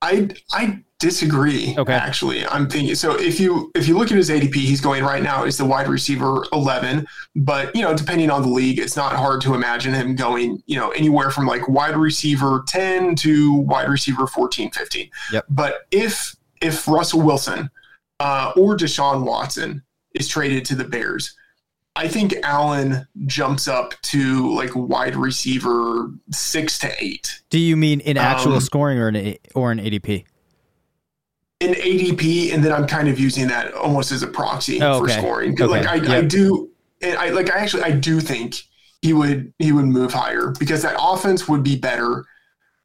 I 0.00 0.30
I 0.52 0.82
disagree. 0.98 1.74
Okay. 1.78 1.92
Actually, 1.92 2.46
I'm 2.46 2.68
thinking. 2.68 2.94
So 2.94 3.16
if 3.18 3.38
you 3.38 3.70
if 3.74 3.86
you 3.88 3.96
look 3.98 4.10
at 4.10 4.16
his 4.16 4.30
ADP, 4.30 4.54
he's 4.54 4.80
going 4.80 5.04
right 5.04 5.22
now 5.22 5.44
is 5.44 5.56
the 5.58 5.64
wide 5.64 5.88
receiver 5.88 6.44
11. 6.52 7.06
But 7.34 7.74
you 7.74 7.82
know, 7.82 7.94
depending 7.94 8.30
on 8.30 8.42
the 8.42 8.48
league, 8.48 8.78
it's 8.78 8.96
not 8.96 9.12
hard 9.14 9.40
to 9.42 9.54
imagine 9.54 9.94
him 9.94 10.14
going 10.16 10.62
you 10.66 10.76
know 10.76 10.90
anywhere 10.90 11.30
from 11.30 11.46
like 11.46 11.68
wide 11.68 11.96
receiver 11.96 12.64
10 12.68 13.14
to 13.16 13.54
wide 13.54 13.88
receiver 13.88 14.26
14, 14.26 14.70
15. 14.70 15.10
Yep. 15.32 15.44
But 15.50 15.86
if 15.90 16.34
if 16.62 16.88
Russell 16.88 17.20
Wilson 17.22 17.70
uh, 18.20 18.52
or 18.56 18.76
Deshaun 18.76 19.24
Watson 19.24 19.82
is 20.14 20.28
traded 20.28 20.64
to 20.66 20.74
the 20.74 20.84
Bears. 20.84 21.34
I 21.98 22.08
think 22.08 22.34
Allen 22.42 23.06
jumps 23.24 23.68
up 23.68 23.94
to 24.02 24.54
like 24.54 24.70
wide 24.74 25.16
receiver 25.16 26.10
six 26.30 26.78
to 26.80 26.92
eight. 27.02 27.40
Do 27.48 27.58
you 27.58 27.74
mean 27.76 28.00
in 28.00 28.18
actual 28.18 28.54
Um, 28.54 28.60
scoring 28.60 28.98
or 28.98 29.08
an 29.08 29.36
or 29.54 29.72
an 29.72 29.78
ADP? 29.78 30.24
In 31.60 31.72
ADP, 31.72 32.52
and 32.52 32.62
then 32.62 32.72
I'm 32.72 32.86
kind 32.86 33.08
of 33.08 33.18
using 33.18 33.48
that 33.48 33.72
almost 33.74 34.12
as 34.12 34.22
a 34.22 34.26
proxy 34.26 34.80
Oh, 34.82 35.00
for 35.00 35.08
scoring. 35.08 35.52
Okay. 35.52 35.64
Like 35.64 35.86
I, 35.86 36.18
I 36.18 36.22
do, 36.22 36.70
and 37.00 37.16
I 37.16 37.30
like 37.30 37.50
I 37.50 37.58
actually 37.58 37.82
I 37.82 37.92
do 37.92 38.20
think 38.20 38.56
he 39.02 39.12
would 39.12 39.52
he 39.58 39.72
would 39.72 39.86
move 39.86 40.12
higher 40.12 40.52
because 40.58 40.82
that 40.82 40.96
offense 41.00 41.48
would 41.48 41.62
be 41.62 41.76
better. 41.76 42.24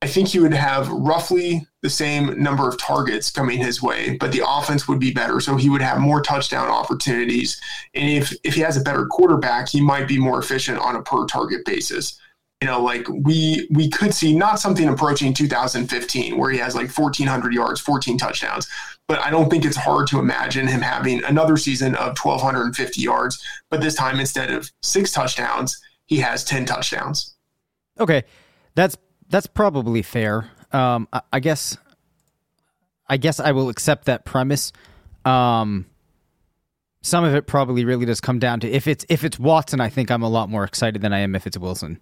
I 0.04 0.08
think 0.08 0.30
he 0.30 0.40
would 0.40 0.54
have 0.54 0.90
roughly 0.90 1.68
the 1.82 1.90
same 1.90 2.42
number 2.42 2.68
of 2.68 2.80
targets 2.80 3.30
coming 3.30 3.60
his 3.60 3.84
way, 3.84 4.18
but 4.20 4.32
the 4.32 4.44
offense 4.48 4.88
would 4.88 5.00
be 5.00 5.12
better. 5.12 5.40
So 5.40 5.58
he 5.58 5.70
would 5.70 5.82
have 5.82 6.00
more 6.00 6.22
touchdown 6.22 6.70
opportunities. 6.70 7.60
And 7.94 8.10
if 8.10 8.34
if 8.44 8.54
he 8.56 8.62
has 8.62 8.78
a 8.78 8.82
better 8.82 9.06
quarterback, 9.06 9.68
he 9.70 9.82
might 9.82 10.08
be 10.08 10.18
more 10.18 10.40
efficient 10.40 10.80
on 10.80 10.96
a 10.96 11.02
per 11.02 11.26
target 11.26 11.66
basis. 11.66 12.20
You 12.62 12.68
know, 12.68 12.82
like 12.82 13.08
we 13.10 13.68
we 13.72 13.90
could 13.90 14.14
see 14.14 14.36
not 14.36 14.60
something 14.60 14.88
approaching 14.88 15.34
2015 15.34 16.38
where 16.38 16.52
he 16.52 16.60
has 16.60 16.76
like 16.76 16.96
1400 16.96 17.54
yards, 17.54 17.82
14 17.82 18.20
touchdowns, 18.20 18.68
but 19.08 19.20
I 19.20 19.32
don't 19.32 19.50
think 19.50 19.66
it's 19.66 19.76
hard 19.76 20.08
to 20.08 20.20
imagine 20.20 20.68
him 20.68 20.82
having 20.82 21.24
another 21.24 21.58
season 21.58 21.96
of 21.96 22.18
1250 22.18 23.02
yards, 23.02 23.44
but 23.70 23.82
this 23.82 23.96
time 23.96 24.20
instead 24.20 24.52
of 24.52 24.72
6 24.84 25.12
touchdowns, 25.12 25.82
he 26.06 26.18
has 26.18 26.44
10 26.44 26.66
touchdowns. 26.66 27.36
Okay, 28.00 28.24
that's 28.76 28.96
that's 29.28 29.48
probably 29.48 30.02
fair. 30.02 30.52
Um, 30.72 31.08
I, 31.12 31.22
I 31.34 31.40
guess, 31.40 31.78
I 33.08 33.18
guess 33.18 33.40
I 33.40 33.54
will 33.54 33.70
accept 33.70 34.06
that 34.06 34.26
premise. 34.26 34.72
Um, 35.26 35.88
some 37.02 37.24
of 37.24 37.34
it 37.34 37.48
probably 37.48 37.86
really 37.86 38.06
does 38.06 38.22
come 38.22 38.40
down 38.40 38.60
to 38.60 38.70
if 38.70 38.88
it's 38.88 39.06
if 39.10 39.24
it's 39.24 39.40
Watson, 39.40 39.82
I 39.82 39.90
think 39.90 40.12
I'm 40.12 40.22
a 40.22 40.30
lot 40.30 40.50
more 40.50 40.64
excited 40.64 41.02
than 41.02 41.14
I 41.14 41.20
am 41.20 41.36
if 41.36 41.48
it's 41.48 41.58
Wilson. 41.58 42.00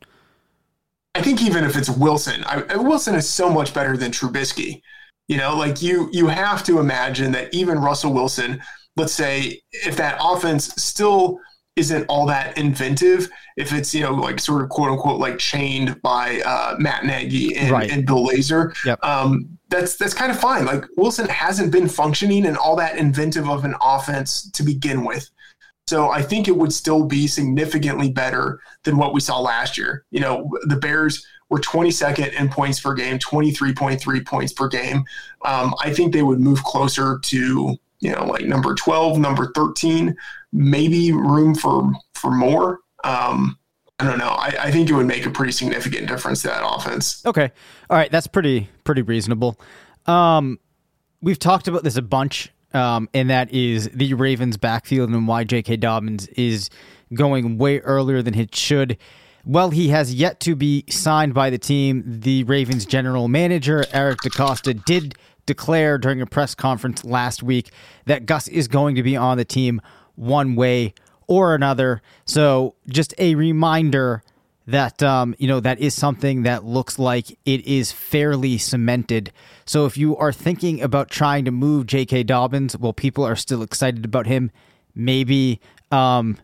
I 1.19 1.21
think 1.21 1.41
even 1.41 1.65
if 1.65 1.75
it's 1.75 1.89
Wilson, 1.89 2.43
I, 2.45 2.77
Wilson 2.77 3.13
is 3.15 3.27
so 3.27 3.49
much 3.49 3.73
better 3.73 3.97
than 3.97 4.11
Trubisky. 4.11 4.81
You 5.27 5.35
know, 5.37 5.55
like 5.55 5.81
you 5.81 6.09
you 6.13 6.27
have 6.27 6.63
to 6.63 6.79
imagine 6.79 7.33
that 7.33 7.53
even 7.53 7.77
Russell 7.77 8.13
Wilson, 8.13 8.61
let's 8.95 9.13
say, 9.13 9.61
if 9.71 9.97
that 9.97 10.17
offense 10.21 10.73
still 10.81 11.37
isn't 11.75 12.05
all 12.07 12.25
that 12.25 12.57
inventive, 12.57 13.29
if 13.57 13.73
it's 13.73 13.93
you 13.93 14.01
know 14.01 14.13
like 14.13 14.39
sort 14.39 14.63
of 14.63 14.69
quote 14.69 14.91
unquote 14.91 15.19
like 15.19 15.37
chained 15.37 16.01
by 16.01 16.41
uh, 16.45 16.75
Matt 16.79 17.05
Nagy 17.05 17.55
and, 17.55 17.71
Right. 17.71 17.91
and 17.91 18.05
Bill 18.05 18.25
Lazor, 18.27 18.73
Yep. 18.85 19.03
um, 19.03 19.57
that's 19.69 19.97
that's 19.97 20.13
kind 20.13 20.31
of 20.31 20.39
fine. 20.39 20.65
Like 20.65 20.85
Wilson 20.97 21.27
hasn't 21.27 21.71
been 21.71 21.87
functioning 21.89 22.45
in 22.45 22.55
all 22.55 22.75
that 22.77 22.97
inventive 22.97 23.49
of 23.49 23.65
an 23.65 23.75
offense 23.81 24.49
to 24.51 24.63
begin 24.63 25.03
with. 25.05 25.29
So 25.89 26.11
I 26.11 26.21
think 26.21 26.47
it 26.47 26.55
would 26.55 26.71
still 26.71 27.03
be 27.03 27.25
significantly 27.25 28.11
better 28.11 28.59
than 28.83 28.95
what 28.95 29.11
we 29.11 29.19
saw 29.21 29.39
last 29.39 29.75
year. 29.75 30.05
You 30.11 30.19
know, 30.19 30.47
the 30.65 30.75
Bears 30.75 31.25
were 31.49 31.59
22nd 31.59 32.31
in 32.39 32.47
points 32.47 32.79
per 32.79 32.93
game, 32.93 33.17
23.3 33.17 34.23
points 34.27 34.53
per 34.53 34.67
game. 34.67 35.03
Um, 35.43 35.73
I 35.81 35.91
think 35.91 36.13
they 36.13 36.21
would 36.21 36.39
move 36.39 36.63
closer 36.63 37.17
to, 37.23 37.75
you 38.01 38.11
know, 38.11 38.23
like 38.23 38.45
number 38.45 38.75
12, 38.75 39.17
number 39.17 39.51
13, 39.55 40.15
maybe 40.53 41.11
room 41.11 41.55
for 41.55 41.91
for 42.13 42.29
more. 42.29 42.81
Um, 43.03 43.57
I 43.97 44.05
don't 44.05 44.19
know. 44.19 44.29
I, 44.29 44.55
I 44.59 44.71
think 44.71 44.91
it 44.91 44.93
would 44.93 45.07
make 45.07 45.25
a 45.25 45.31
pretty 45.31 45.53
significant 45.53 46.07
difference 46.07 46.43
to 46.43 46.49
that 46.49 46.61
offense. 46.63 47.25
Okay. 47.25 47.51
All 47.89 47.97
right. 47.97 48.11
That's 48.11 48.27
pretty 48.27 48.69
pretty 48.83 49.01
reasonable. 49.01 49.59
Um, 50.05 50.59
we've 51.19 51.39
talked 51.39 51.67
about 51.67 51.83
this 51.83 51.95
a 51.95 52.03
bunch, 52.03 52.51
um, 52.73 53.09
and 53.13 53.29
that 53.29 53.51
is 53.51 53.89
the 53.93 54.13
Ravens' 54.13 54.57
backfield 54.57 55.09
and 55.09 55.27
why 55.27 55.43
J.K. 55.43 55.77
Dobbins 55.77 56.27
is 56.29 56.69
going 57.13 57.57
way 57.57 57.79
earlier 57.79 58.21
than 58.21 58.35
it 58.35 58.55
should. 58.55 58.97
Well, 59.45 59.71
he 59.71 59.89
has 59.89 60.13
yet 60.13 60.39
to 60.41 60.55
be 60.55 60.83
signed 60.89 61.33
by 61.33 61.49
the 61.49 61.57
team. 61.57 62.03
The 62.05 62.43
Ravens' 62.43 62.85
general 62.85 63.27
manager, 63.27 63.83
Eric 63.91 64.19
DeCosta, 64.19 64.83
did 64.85 65.15
declare 65.45 65.97
during 65.97 66.21
a 66.21 66.27
press 66.27 66.53
conference 66.53 67.03
last 67.03 67.41
week 67.41 67.71
that 68.05 68.25
Gus 68.25 68.47
is 68.47 68.67
going 68.67 68.95
to 68.95 69.03
be 69.03 69.15
on 69.15 69.37
the 69.37 69.45
team 69.45 69.81
one 70.15 70.55
way 70.55 70.93
or 71.27 71.55
another. 71.55 72.01
So 72.25 72.75
just 72.87 73.13
a 73.17 73.33
reminder 73.35 74.21
that 74.69 75.01
um, 75.01 75.35
you 75.39 75.47
know 75.47 75.59
that 75.59 75.79
is 75.79 75.93
something 75.93 76.43
that 76.43 76.63
looks 76.63 76.99
like 76.99 77.31
it 77.45 77.65
is 77.65 77.91
fairly 77.91 78.57
cemented. 78.57 79.31
So 79.65 79.85
if 79.85 79.97
you 79.97 80.15
are 80.17 80.31
thinking 80.31 80.81
about 80.81 81.09
trying 81.09 81.45
to 81.45 81.51
move 81.51 81.87
J.K. 81.87 82.23
Dobbins, 82.23 82.77
well, 82.77 82.93
people 82.93 83.23
are 83.25 83.35
still 83.35 83.61
excited 83.63 84.05
about 84.05 84.27
him. 84.27 84.51
Maybe 84.93 85.59
um, 85.91 86.37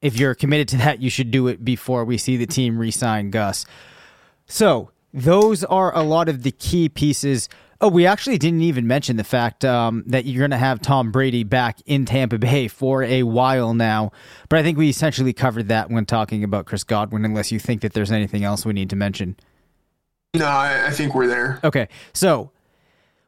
if 0.00 0.18
you're 0.18 0.34
committed 0.34 0.68
to 0.68 0.76
that, 0.78 1.00
you 1.00 1.10
should 1.10 1.30
do 1.30 1.48
it 1.48 1.64
before 1.64 2.04
we 2.04 2.18
see 2.18 2.36
the 2.36 2.46
team 2.46 2.76
re-sign 2.78 3.30
Gus. 3.30 3.66
So 4.46 4.90
those 5.12 5.62
are 5.64 5.96
a 5.96 6.02
lot 6.02 6.28
of 6.28 6.42
the 6.42 6.50
key 6.50 6.88
pieces 6.88 7.48
Oh, 7.80 7.88
we 7.88 8.06
actually 8.06 8.38
didn't 8.38 8.62
even 8.62 8.86
mention 8.86 9.16
the 9.16 9.24
fact 9.24 9.64
um, 9.64 10.04
that 10.06 10.24
you're 10.24 10.40
going 10.40 10.50
to 10.52 10.56
have 10.56 10.80
Tom 10.80 11.10
Brady 11.10 11.44
back 11.44 11.78
in 11.86 12.04
Tampa 12.04 12.38
Bay 12.38 12.68
for 12.68 13.02
a 13.02 13.24
while 13.24 13.74
now. 13.74 14.12
But 14.48 14.58
I 14.58 14.62
think 14.62 14.78
we 14.78 14.88
essentially 14.88 15.32
covered 15.32 15.68
that 15.68 15.90
when 15.90 16.06
talking 16.06 16.44
about 16.44 16.66
Chris 16.66 16.84
Godwin, 16.84 17.24
unless 17.24 17.50
you 17.52 17.58
think 17.58 17.82
that 17.82 17.92
there's 17.92 18.12
anything 18.12 18.44
else 18.44 18.64
we 18.64 18.72
need 18.72 18.90
to 18.90 18.96
mention. 18.96 19.36
No, 20.34 20.46
I, 20.46 20.86
I 20.86 20.90
think 20.90 21.14
we're 21.14 21.26
there. 21.26 21.60
Okay. 21.62 21.88
So 22.12 22.50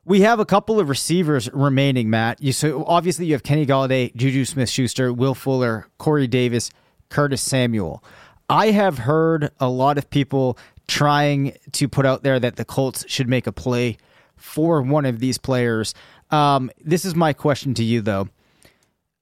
we 0.05 0.21
have 0.21 0.39
a 0.39 0.45
couple 0.45 0.79
of 0.81 0.89
receivers 0.89 1.51
remaining, 1.53 2.09
Matt. 2.09 2.41
You 2.43 2.53
so 2.53 2.85
obviously 2.85 3.27
you 3.27 3.33
have 3.33 3.43
Kenny 3.43 3.67
Golladay, 3.67 4.15
Juju 4.15 4.45
Smith 4.45 4.69
Schuster, 4.69 5.13
Will 5.13 5.35
Fuller, 5.35 5.89
Corey 5.99 6.27
Davis, 6.27 6.71
Curtis 7.09 7.43
Samuel. 7.43 8.03
I 8.49 8.71
have 8.71 8.99
heard 8.99 9.51
a 9.59 9.69
lot 9.69 9.99
of 9.99 10.09
people 10.09 10.57
trying 10.87 11.57
to 11.73 11.89
put 11.89 12.07
out 12.07 12.23
there 12.23 12.39
that 12.39 12.57
the 12.57 12.65
Colts 12.65 13.05
should 13.09 13.29
make 13.29 13.47
a 13.47 13.53
play 13.53 13.97
for 14.37 14.83
one 14.83 15.05
of 15.07 15.19
these 15.19 15.39
players. 15.39 15.95
Um, 16.31 16.71
this 16.85 17.05
is 17.05 17.15
my 17.15 17.33
question 17.33 17.75
to 17.75 17.85
you 17.85 18.01
though. 18.01 18.29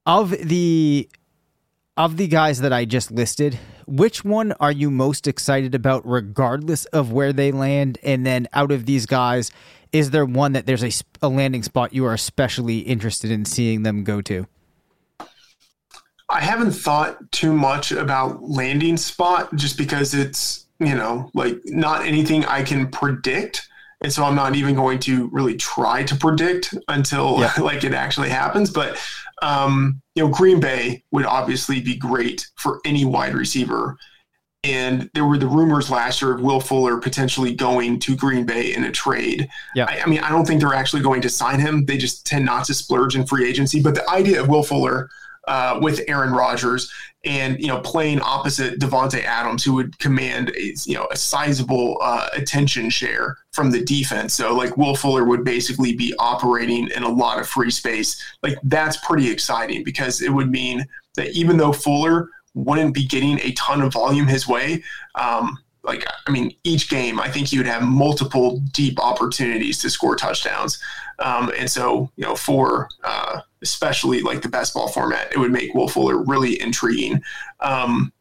Of 0.06 0.30
the 0.30 1.08
of 1.96 2.16
the 2.16 2.26
guys 2.26 2.60
that 2.60 2.72
I 2.72 2.84
just 2.84 3.10
listed, 3.10 3.58
which 3.86 4.24
one 4.24 4.52
are 4.58 4.72
you 4.72 4.90
most 4.90 5.26
excited 5.26 5.74
about 5.74 6.06
regardless 6.06 6.86
of 6.86 7.12
where 7.12 7.32
they 7.32 7.52
land? 7.52 7.98
And 8.02 8.26
then 8.26 8.48
out 8.52 8.72
of 8.72 8.86
these 8.86 9.06
guys, 9.06 9.52
is 9.92 10.10
there 10.10 10.24
one 10.24 10.52
that 10.52 10.66
there's 10.66 10.82
a, 10.82 10.90
a 11.22 11.28
landing 11.28 11.62
spot 11.62 11.94
you 11.94 12.04
are 12.04 12.14
especially 12.14 12.78
interested 12.80 13.30
in 13.30 13.44
seeing 13.44 13.84
them 13.84 14.02
go 14.02 14.20
to? 14.22 14.46
I 16.28 16.40
haven't 16.40 16.72
thought 16.72 17.30
too 17.30 17.52
much 17.52 17.92
about 17.92 18.42
landing 18.42 18.96
spot 18.96 19.54
just 19.54 19.78
because 19.78 20.14
it's, 20.14 20.66
you 20.80 20.96
know, 20.96 21.30
like 21.34 21.60
not 21.66 22.04
anything 22.04 22.44
I 22.46 22.64
can 22.64 22.90
predict 22.90 23.68
and 24.04 24.12
so 24.12 24.22
I'm 24.22 24.34
not 24.34 24.54
even 24.54 24.74
going 24.74 24.98
to 25.00 25.28
really 25.28 25.56
try 25.56 26.02
to 26.02 26.14
predict 26.14 26.74
until 26.88 27.40
yeah. 27.40 27.54
like 27.60 27.84
it 27.84 27.94
actually 27.94 28.28
happens. 28.28 28.68
But 28.68 29.02
um, 29.40 30.02
you 30.14 30.22
know, 30.22 30.30
Green 30.30 30.60
Bay 30.60 31.02
would 31.10 31.24
obviously 31.24 31.80
be 31.80 31.96
great 31.96 32.46
for 32.56 32.80
any 32.84 33.06
wide 33.06 33.34
receiver. 33.34 33.96
And 34.62 35.10
there 35.14 35.24
were 35.24 35.38
the 35.38 35.46
rumors 35.46 35.90
last 35.90 36.20
year 36.20 36.34
of 36.34 36.42
Will 36.42 36.60
Fuller 36.60 36.98
potentially 36.98 37.54
going 37.54 37.98
to 38.00 38.14
Green 38.14 38.44
Bay 38.44 38.74
in 38.74 38.84
a 38.84 38.92
trade. 38.92 39.48
Yeah. 39.74 39.86
I, 39.88 40.02
I 40.02 40.06
mean, 40.06 40.20
I 40.20 40.28
don't 40.28 40.46
think 40.46 40.60
they're 40.60 40.74
actually 40.74 41.02
going 41.02 41.22
to 41.22 41.30
sign 41.30 41.58
him. 41.58 41.86
They 41.86 41.96
just 41.96 42.26
tend 42.26 42.44
not 42.44 42.66
to 42.66 42.74
splurge 42.74 43.16
in 43.16 43.26
free 43.26 43.48
agency. 43.48 43.80
But 43.80 43.94
the 43.94 44.08
idea 44.10 44.38
of 44.38 44.48
Will 44.48 44.62
Fuller 44.62 45.08
uh, 45.48 45.78
with 45.80 46.00
Aaron 46.08 46.32
Rodgers 46.32 46.90
and 47.24 47.58
you 47.60 47.68
know 47.68 47.80
playing 47.80 48.20
opposite 48.20 48.78
Davante 48.78 49.22
Adams, 49.22 49.64
who 49.64 49.74
would 49.74 49.98
command 49.98 50.50
a 50.56 50.74
you 50.84 50.94
know 50.94 51.08
a 51.10 51.16
sizable 51.16 51.98
uh, 52.02 52.28
attention 52.34 52.90
share 52.90 53.36
from 53.52 53.70
the 53.70 53.82
defense. 53.84 54.34
So 54.34 54.54
like 54.54 54.76
Will 54.76 54.96
Fuller 54.96 55.24
would 55.24 55.44
basically 55.44 55.94
be 55.94 56.14
operating 56.18 56.88
in 56.88 57.02
a 57.02 57.08
lot 57.08 57.38
of 57.40 57.48
free 57.48 57.70
space. 57.70 58.22
Like 58.42 58.58
that's 58.64 58.96
pretty 58.98 59.30
exciting 59.30 59.84
because 59.84 60.22
it 60.22 60.32
would 60.32 60.50
mean 60.50 60.86
that 61.16 61.30
even 61.30 61.56
though 61.56 61.72
Fuller 61.72 62.28
wouldn't 62.54 62.94
be 62.94 63.04
getting 63.04 63.40
a 63.40 63.52
ton 63.52 63.82
of 63.82 63.92
volume 63.92 64.26
his 64.26 64.46
way. 64.46 64.82
Um, 65.16 65.58
like 65.84 66.04
I 66.26 66.30
mean, 66.30 66.54
each 66.64 66.88
game, 66.88 67.20
I 67.20 67.28
think 67.30 67.48
he 67.48 67.58
would 67.58 67.66
have 67.66 67.82
multiple 67.82 68.60
deep 68.72 68.98
opportunities 68.98 69.78
to 69.82 69.90
score 69.90 70.16
touchdowns. 70.16 70.82
Um, 71.18 71.52
and 71.58 71.70
so, 71.70 72.10
you 72.16 72.24
know, 72.24 72.34
for 72.34 72.88
uh, 73.04 73.40
especially 73.62 74.22
like 74.22 74.42
the 74.42 74.48
best 74.48 74.74
ball 74.74 74.88
format, 74.88 75.32
it 75.32 75.38
would 75.38 75.52
make 75.52 75.74
Will 75.74 75.88
Fuller 75.88 76.16
really 76.24 76.60
intriguing. 76.60 77.22
Um, 77.60 78.12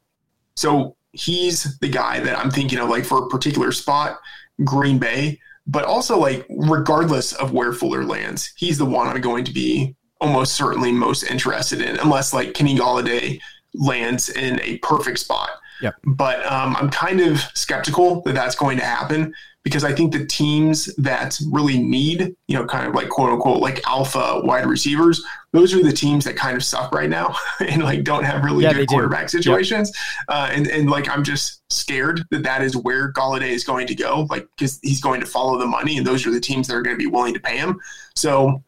so 0.56 0.96
he's 1.14 1.78
the 1.80 1.90
guy 1.90 2.20
that 2.20 2.38
I'm 2.38 2.52
thinking 2.52 2.80
of, 2.80 2.90
like 2.90 3.06
for 3.06 3.20
a 3.24 3.30
particular 3.30 3.72
spot, 3.72 4.20
Green 4.64 5.00
Bay. 5.00 5.40
But 5.66 5.86
also, 5.86 6.20
like 6.20 6.46
regardless 6.50 7.32
of 7.34 7.54
where 7.54 7.72
Fuller 7.72 8.04
lands, 8.04 8.54
he's 8.58 8.78
the 8.78 8.86
one 8.86 9.08
I'm 9.08 9.22
going 9.22 9.46
to 9.46 9.54
be 9.54 9.96
almost 10.20 10.56
certainly 10.56 10.92
most 10.92 11.24
interested 11.24 11.82
in, 11.82 11.98
unless 12.00 12.34
like 12.34 12.54
Kenny 12.54 12.78
Golladay 12.78 13.40
lands 13.74 14.30
in 14.30 14.60
a 14.62 14.78
perfect 14.80 15.20
spot. 15.20 15.50
Yep. 15.84 15.96
But 16.06 16.46
um, 16.50 16.78
I'm 16.78 16.90
kind 16.90 17.20
of 17.20 17.40
skeptical 17.54 18.22
that 18.22 18.34
that's 18.34 18.56
going 18.56 18.78
to 18.78 18.86
happen 18.86 19.34
because 19.64 19.84
I 19.84 19.94
think 19.94 20.14
the 20.14 20.26
teams 20.26 20.94
that 20.96 21.38
really 21.52 21.78
need, 21.78 22.36
you 22.48 22.58
know, 22.58 22.66
kind 22.66 22.88
of 22.88 22.96
like 22.96 23.10
quote 23.10 23.32
unquote 23.32 23.62
like 23.62 23.86
alpha 23.86 24.42
wide 24.46 24.66
receivers, 24.66 25.22
those 25.52 25.74
are 25.74 25.84
the 25.84 25.92
teams 25.92 26.24
that 26.24 26.38
kind 26.38 26.56
of 26.56 26.64
suck 26.64 26.94
right 26.94 27.10
now 27.10 27.36
and 27.60 27.84
like 27.84 28.06
don't 28.06 28.24
have 28.24 28.46
really 28.46 28.64
yeah, 28.64 28.72
good 28.72 28.88
quarterback 28.88 29.28
do. 29.28 29.38
situations. 29.38 29.92
Yep. 30.30 30.38
Uh, 30.38 30.50
and 30.52 30.68
and 30.68 30.90
like 30.90 31.10
I'm 31.10 31.24
just 31.24 31.62
scared 31.70 32.24
that 32.32 32.44
that 32.44 32.62
is 32.62 32.78
where 32.78 33.12
Golladay 33.12 33.50
is 33.50 33.66
going 33.66 33.88
to 33.88 33.96
go, 33.96 34.26
like 34.30 34.48
because 34.56 34.80
he's 34.84 35.02
going 35.02 35.20
to 35.20 35.28
follow 35.28 35.58
the 35.58 35.68
money, 35.68 35.98
and 35.98 36.08
those 36.08 36.26
are 36.26 36.32
the 36.32 36.42
teams 36.42 36.68
that 36.68 36.76
are 36.76 36.82
going 36.82 36.96
to 36.96 37.04
be 37.04 37.10
willing 37.10 37.34
to 37.34 37.42
pay 37.42 37.58
him. 37.58 37.78
So 38.16 38.64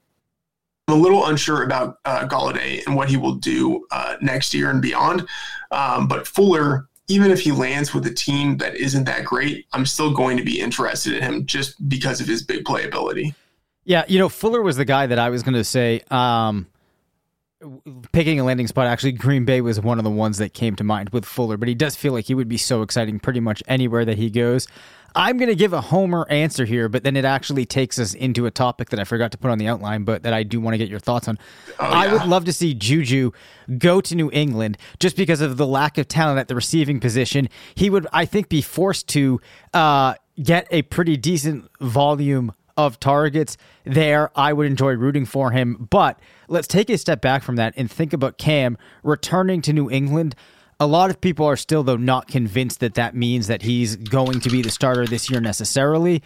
I'm 0.90 0.94
a 0.94 0.98
little 0.98 1.28
unsure 1.28 1.64
about 1.64 1.98
uh, 2.04 2.28
Golladay 2.28 2.86
and 2.86 2.96
what 2.96 3.10
he 3.10 3.16
will 3.16 3.36
do 3.36 3.88
uh, 3.92 4.18
next 4.22 4.54
year 4.54 4.70
and 4.70 4.82
beyond. 4.82 5.26
Um, 5.72 6.08
but 6.08 6.28
Fuller 6.28 6.88
even 7.08 7.32
if 7.32 7.42
he 7.42 7.52
lands 7.52 7.94
with 7.94 8.06
a 8.08 8.14
team 8.14 8.58
that 8.58 8.76
isn't 8.76 9.04
that 9.06 9.26
great, 9.26 9.68
I'm 9.74 9.86
still 9.86 10.14
going 10.14 10.38
to 10.38 10.44
be 10.44 10.60
interested 10.60 11.14
in 11.14 11.22
him 11.22 11.46
just 11.46 11.88
because 11.88 12.20
of 12.20 12.28
his 12.28 12.44
big 12.44 12.66
playability. 12.66 13.36
Yeah, 13.84 14.04
you 14.08 14.18
know, 14.18 14.30
Fuller 14.30 14.62
was 14.62 14.78
the 14.78 14.86
guy 14.86 15.06
that 15.06 15.20
I 15.20 15.30
was 15.30 15.44
going 15.44 15.54
to 15.54 15.64
say. 15.64 16.02
Um, 16.10 16.68
picking 18.12 18.40
a 18.40 18.44
landing 18.44 18.68
spot, 18.68 18.88
actually, 18.88 19.12
Green 19.12 19.46
Bay 19.46 19.62
was 19.62 19.80
one 19.80 20.00
of 20.00 20.04
the 20.04 20.10
ones 20.10 20.40
that 20.40 20.54
came 20.54 20.76
to 20.78 20.84
mind 20.84 21.10
with 21.10 21.26
Fuller, 21.26 21.58
but 21.58 21.68
he 21.68 21.76
does 21.76 21.96
feel 21.96 22.14
like 22.14 22.26
he 22.26 22.34
would 22.34 22.48
be 22.48 22.58
so 22.58 22.82
exciting 22.82 23.20
pretty 23.20 23.40
much 23.40 23.62
anywhere 23.68 24.04
that 24.06 24.18
he 24.18 24.30
goes. 24.30 24.68
I'm 25.16 25.38
going 25.38 25.50
to 25.50 25.56
give 25.56 25.72
a 25.72 25.80
homer 25.80 26.28
answer 26.30 26.66
here, 26.66 26.90
but 26.90 27.04
then 27.04 27.16
it 27.16 27.24
actually 27.24 27.66
takes 27.66 27.98
us 27.98 28.14
into 28.14 28.46
a 28.46 28.52
topic 28.52 28.90
that 28.90 29.00
I 29.00 29.06
forgot 29.06 29.32
to 29.32 29.38
put 29.38 29.50
on 29.50 29.58
the 29.58 29.68
outline, 29.68 30.04
but 30.04 30.24
that 30.24 30.34
I 30.34 30.44
do 30.44 30.60
want 30.60 30.74
to 30.74 30.78
get 30.78 30.90
your 30.90 31.00
thoughts 31.00 31.28
on. 31.28 31.40
Oh, 31.80 31.90
yeah. 31.90 31.90
I 31.90 32.14
would 32.14 32.26
love 32.26 32.44
to 32.46 32.54
see 32.54 32.74
Juju 32.74 33.32
go 33.78 34.02
to 34.02 34.16
New 34.16 34.30
England 34.34 34.78
just 35.00 35.16
because 35.16 35.40
of 35.40 35.56
the 35.56 35.66
lack 35.66 35.98
of 35.98 36.08
talent 36.10 36.40
at 36.40 36.50
the 36.50 36.56
receiving 36.56 37.00
position. 37.00 37.48
He 37.76 37.90
would, 37.90 38.08
I 38.12 38.26
think, 38.26 38.50
be 38.50 38.62
forced 38.62 39.08
to 39.10 39.40
uh, 39.74 40.16
get 40.42 40.68
a 40.70 40.82
pretty 40.82 41.16
decent 41.16 41.70
volume 41.80 42.52
of 42.78 43.00
targets 43.00 43.56
there. 43.86 44.32
I 44.36 44.52
would 44.52 44.68
enjoy 44.68 44.94
rooting 44.94 45.26
for 45.26 45.52
him, 45.52 45.88
but 45.90 46.20
let's 46.50 46.68
take 46.68 46.90
a 46.90 46.98
step 46.98 47.22
back 47.22 47.42
from 47.42 47.56
that 47.56 47.74
and 47.78 47.90
think 47.90 48.12
about 48.12 48.38
Cam 48.38 48.78
returning 49.02 49.62
to 49.62 49.72
New 49.72 49.90
England 49.90 50.36
a 50.80 50.88
lot 50.88 51.10
of 51.10 51.22
people 51.22 51.46
are 51.46 51.56
still, 51.56 51.84
though, 51.84 51.98
not 51.98 52.28
convinced 52.28 52.82
that 52.82 52.96
that 52.96 53.16
means 53.16 53.48
that 53.48 53.62
he's 53.62 53.96
going 53.96 54.40
to 54.42 54.50
be 54.50 54.62
the 54.62 54.70
starter 54.70 55.06
this 55.06 55.30
year 55.30 55.40
necessarily. 55.40 56.22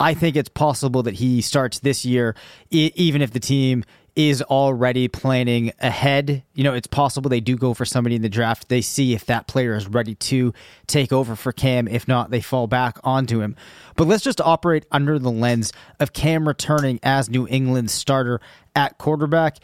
I 0.00 0.14
think 0.14 0.36
it's 0.36 0.48
possible 0.48 1.02
that 1.04 1.14
he 1.14 1.40
starts 1.40 1.78
this 1.80 2.04
year, 2.04 2.34
even 2.70 3.22
if 3.22 3.32
the 3.32 3.40
team 3.40 3.84
is 4.14 4.42
already 4.42 5.08
planning 5.08 5.72
ahead. 5.80 6.42
You 6.54 6.64
know, 6.64 6.74
it's 6.74 6.86
possible 6.86 7.30
they 7.30 7.40
do 7.40 7.56
go 7.56 7.72
for 7.72 7.84
somebody 7.84 8.16
in 8.16 8.22
the 8.22 8.28
draft. 8.28 8.68
They 8.68 8.80
see 8.82 9.14
if 9.14 9.24
that 9.26 9.46
player 9.46 9.74
is 9.74 9.86
ready 9.86 10.14
to 10.16 10.52
take 10.86 11.12
over 11.12 11.36
for 11.36 11.52
Cam. 11.52 11.88
If 11.88 12.08
not, 12.08 12.30
they 12.30 12.40
fall 12.40 12.66
back 12.66 12.98
onto 13.04 13.40
him. 13.40 13.56
But 13.96 14.08
let's 14.08 14.24
just 14.24 14.40
operate 14.40 14.84
under 14.90 15.18
the 15.18 15.30
lens 15.30 15.72
of 16.00 16.12
Cam 16.12 16.46
returning 16.46 16.98
as 17.02 17.30
New 17.30 17.46
England's 17.48 17.92
starter 17.92 18.40
at 18.74 18.98
quarterback 18.98 19.58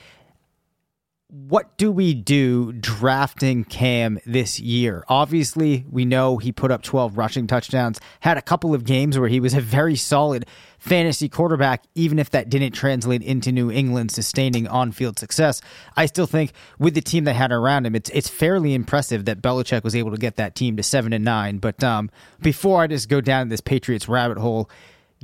what 1.30 1.76
do 1.76 1.92
we 1.92 2.14
do 2.14 2.72
drafting 2.72 3.62
Cam 3.62 4.18
this 4.24 4.58
year? 4.58 5.04
Obviously, 5.08 5.84
we 5.90 6.06
know 6.06 6.38
he 6.38 6.52
put 6.52 6.70
up 6.70 6.82
12 6.82 7.18
rushing 7.18 7.46
touchdowns, 7.46 8.00
had 8.20 8.38
a 8.38 8.42
couple 8.42 8.74
of 8.74 8.84
games 8.84 9.18
where 9.18 9.28
he 9.28 9.38
was 9.38 9.52
a 9.52 9.60
very 9.60 9.94
solid 9.94 10.46
fantasy 10.78 11.28
quarterback, 11.28 11.84
even 11.94 12.18
if 12.18 12.30
that 12.30 12.48
didn't 12.48 12.72
translate 12.72 13.22
into 13.22 13.52
New 13.52 13.70
England 13.70 14.10
sustaining 14.10 14.66
on 14.66 14.90
field 14.90 15.18
success. 15.18 15.60
I 15.96 16.06
still 16.06 16.26
think 16.26 16.52
with 16.78 16.94
the 16.94 17.02
team 17.02 17.24
that 17.24 17.34
had 17.34 17.52
around 17.52 17.84
him, 17.84 17.94
it's 17.94 18.08
it's 18.10 18.28
fairly 18.28 18.72
impressive 18.72 19.26
that 19.26 19.42
Belichick 19.42 19.84
was 19.84 19.94
able 19.94 20.12
to 20.12 20.18
get 20.18 20.36
that 20.36 20.54
team 20.54 20.78
to 20.78 20.82
seven 20.82 21.12
and 21.12 21.26
nine. 21.26 21.58
But 21.58 21.84
um, 21.84 22.10
before 22.40 22.80
I 22.80 22.86
just 22.86 23.10
go 23.10 23.20
down 23.20 23.50
this 23.50 23.60
Patriots 23.60 24.08
rabbit 24.08 24.38
hole, 24.38 24.70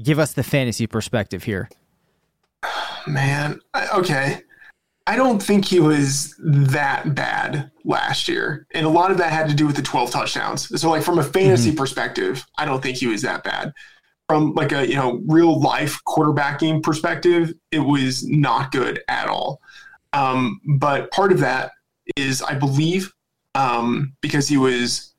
give 0.02 0.18
us 0.18 0.34
the 0.34 0.42
fantasy 0.42 0.86
perspective 0.86 1.44
here. 1.44 1.70
Man, 3.06 3.60
okay. 3.94 4.42
I 5.06 5.16
don't 5.16 5.42
think 5.42 5.66
he 5.66 5.80
was 5.80 6.34
that 6.38 7.14
bad 7.14 7.70
last 7.84 8.26
year. 8.26 8.66
And 8.72 8.86
a 8.86 8.88
lot 8.88 9.10
of 9.10 9.18
that 9.18 9.32
had 9.32 9.48
to 9.50 9.54
do 9.54 9.66
with 9.66 9.76
the 9.76 9.82
12 9.82 10.10
touchdowns. 10.10 10.80
So 10.80 10.90
like 10.90 11.02
from 11.02 11.18
a 11.18 11.22
fantasy 11.22 11.70
mm-hmm. 11.70 11.78
perspective, 11.78 12.46
I 12.56 12.64
don't 12.64 12.82
think 12.82 12.96
he 12.96 13.06
was 13.06 13.22
that 13.22 13.44
bad. 13.44 13.72
From 14.28 14.54
like 14.54 14.72
a, 14.72 14.88
you 14.88 14.94
know, 14.94 15.20
real 15.26 15.60
life 15.60 16.00
quarterbacking 16.06 16.82
perspective, 16.82 17.52
it 17.70 17.80
was 17.80 18.26
not 18.26 18.72
good 18.72 19.02
at 19.08 19.28
all. 19.28 19.60
Um, 20.14 20.60
but 20.78 21.10
part 21.10 21.32
of 21.32 21.40
that 21.40 21.72
is 22.16 22.40
I 22.40 22.54
believe 22.54 23.12
um, 23.54 24.14
because 24.22 24.48
he 24.48 24.56
was 24.56 25.12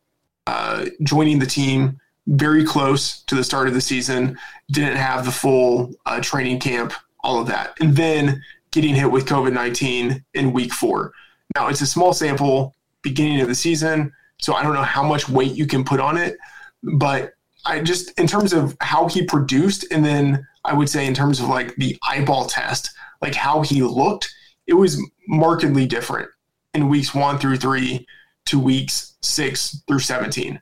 uh, 0.47 0.85
joining 1.03 1.37
the 1.37 1.45
team 1.45 1.99
very 2.27 2.65
close 2.65 3.21
to 3.23 3.35
the 3.35 3.43
start 3.43 3.67
of 3.67 3.75
the 3.75 3.81
season, 3.81 4.37
didn't 4.71 4.97
have 4.97 5.25
the 5.25 5.31
full 5.31 5.93
uh, 6.07 6.19
training 6.21 6.59
camp, 6.59 6.93
all 7.23 7.39
of 7.39 7.47
that. 7.47 7.75
And 7.79 7.95
then 7.95 8.41
getting 8.75 8.93
hit 8.93 9.09
with 9.09 9.25
COVID 9.25 9.53
19 9.53 10.23
in 10.33 10.53
week 10.53 10.73
four. 10.73 11.13
Now, 11.55 11.69
it's 11.69 11.81
a 11.81 11.87
small 11.87 12.13
sample 12.13 12.75
beginning 13.01 13.39
of 13.39 13.47
the 13.47 13.55
season, 13.55 14.11
so 14.37 14.53
I 14.53 14.61
don't 14.61 14.73
know 14.73 14.83
how 14.83 15.01
much 15.01 15.29
weight 15.29 15.53
you 15.53 15.65
can 15.65 15.85
put 15.85 16.01
on 16.01 16.17
it, 16.17 16.35
but 16.83 17.31
I 17.65 17.79
just, 17.81 18.11
in 18.19 18.27
terms 18.27 18.51
of 18.51 18.75
how 18.81 19.07
he 19.07 19.23
produced, 19.23 19.85
and 19.91 20.03
then 20.03 20.45
I 20.65 20.73
would 20.73 20.89
say 20.89 21.07
in 21.07 21.13
terms 21.13 21.39
of 21.39 21.47
like 21.47 21.73
the 21.77 21.97
eyeball 22.07 22.45
test, 22.47 22.91
like 23.21 23.33
how 23.33 23.61
he 23.61 23.81
looked, 23.81 24.29
it 24.67 24.73
was 24.73 25.01
markedly 25.27 25.85
different 25.85 26.29
in 26.73 26.89
weeks 26.89 27.15
one 27.15 27.39
through 27.39 27.57
three 27.57 28.05
to 28.47 28.59
weeks 28.59 29.15
six 29.21 29.81
through 29.87 29.99
17. 29.99 30.61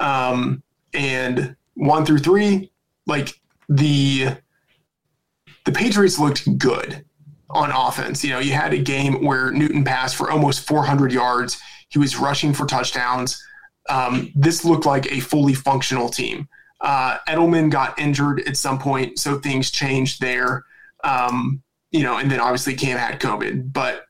Um, 0.00 0.62
and 0.94 1.56
one 1.74 2.06
through 2.06 2.18
three, 2.18 2.70
like 3.06 3.34
the 3.68 4.36
the 5.64 5.72
Patriots 5.72 6.18
looked 6.18 6.58
good 6.58 7.04
on 7.52 7.70
offense. 7.70 8.24
You 8.24 8.30
know, 8.30 8.38
you 8.38 8.52
had 8.52 8.72
a 8.72 8.78
game 8.78 9.24
where 9.24 9.50
Newton 9.50 9.84
passed 9.84 10.16
for 10.16 10.30
almost 10.30 10.66
400 10.66 11.12
yards. 11.12 11.60
He 11.88 11.98
was 11.98 12.16
rushing 12.16 12.52
for 12.52 12.66
touchdowns. 12.66 13.42
Um, 13.88 14.32
this 14.34 14.64
looked 14.64 14.86
like 14.86 15.10
a 15.12 15.20
fully 15.20 15.54
functional 15.54 16.08
team. 16.08 16.48
Uh, 16.80 17.18
Edelman 17.28 17.70
got 17.70 17.98
injured 17.98 18.40
at 18.48 18.56
some 18.56 18.78
point, 18.78 19.18
so 19.18 19.38
things 19.38 19.70
changed 19.70 20.20
there. 20.20 20.64
Um, 21.04 21.62
you 21.90 22.02
know, 22.02 22.16
and 22.16 22.30
then 22.30 22.40
obviously 22.40 22.74
Cam 22.74 22.98
had 22.98 23.20
COVID. 23.20 23.72
But 23.72 24.06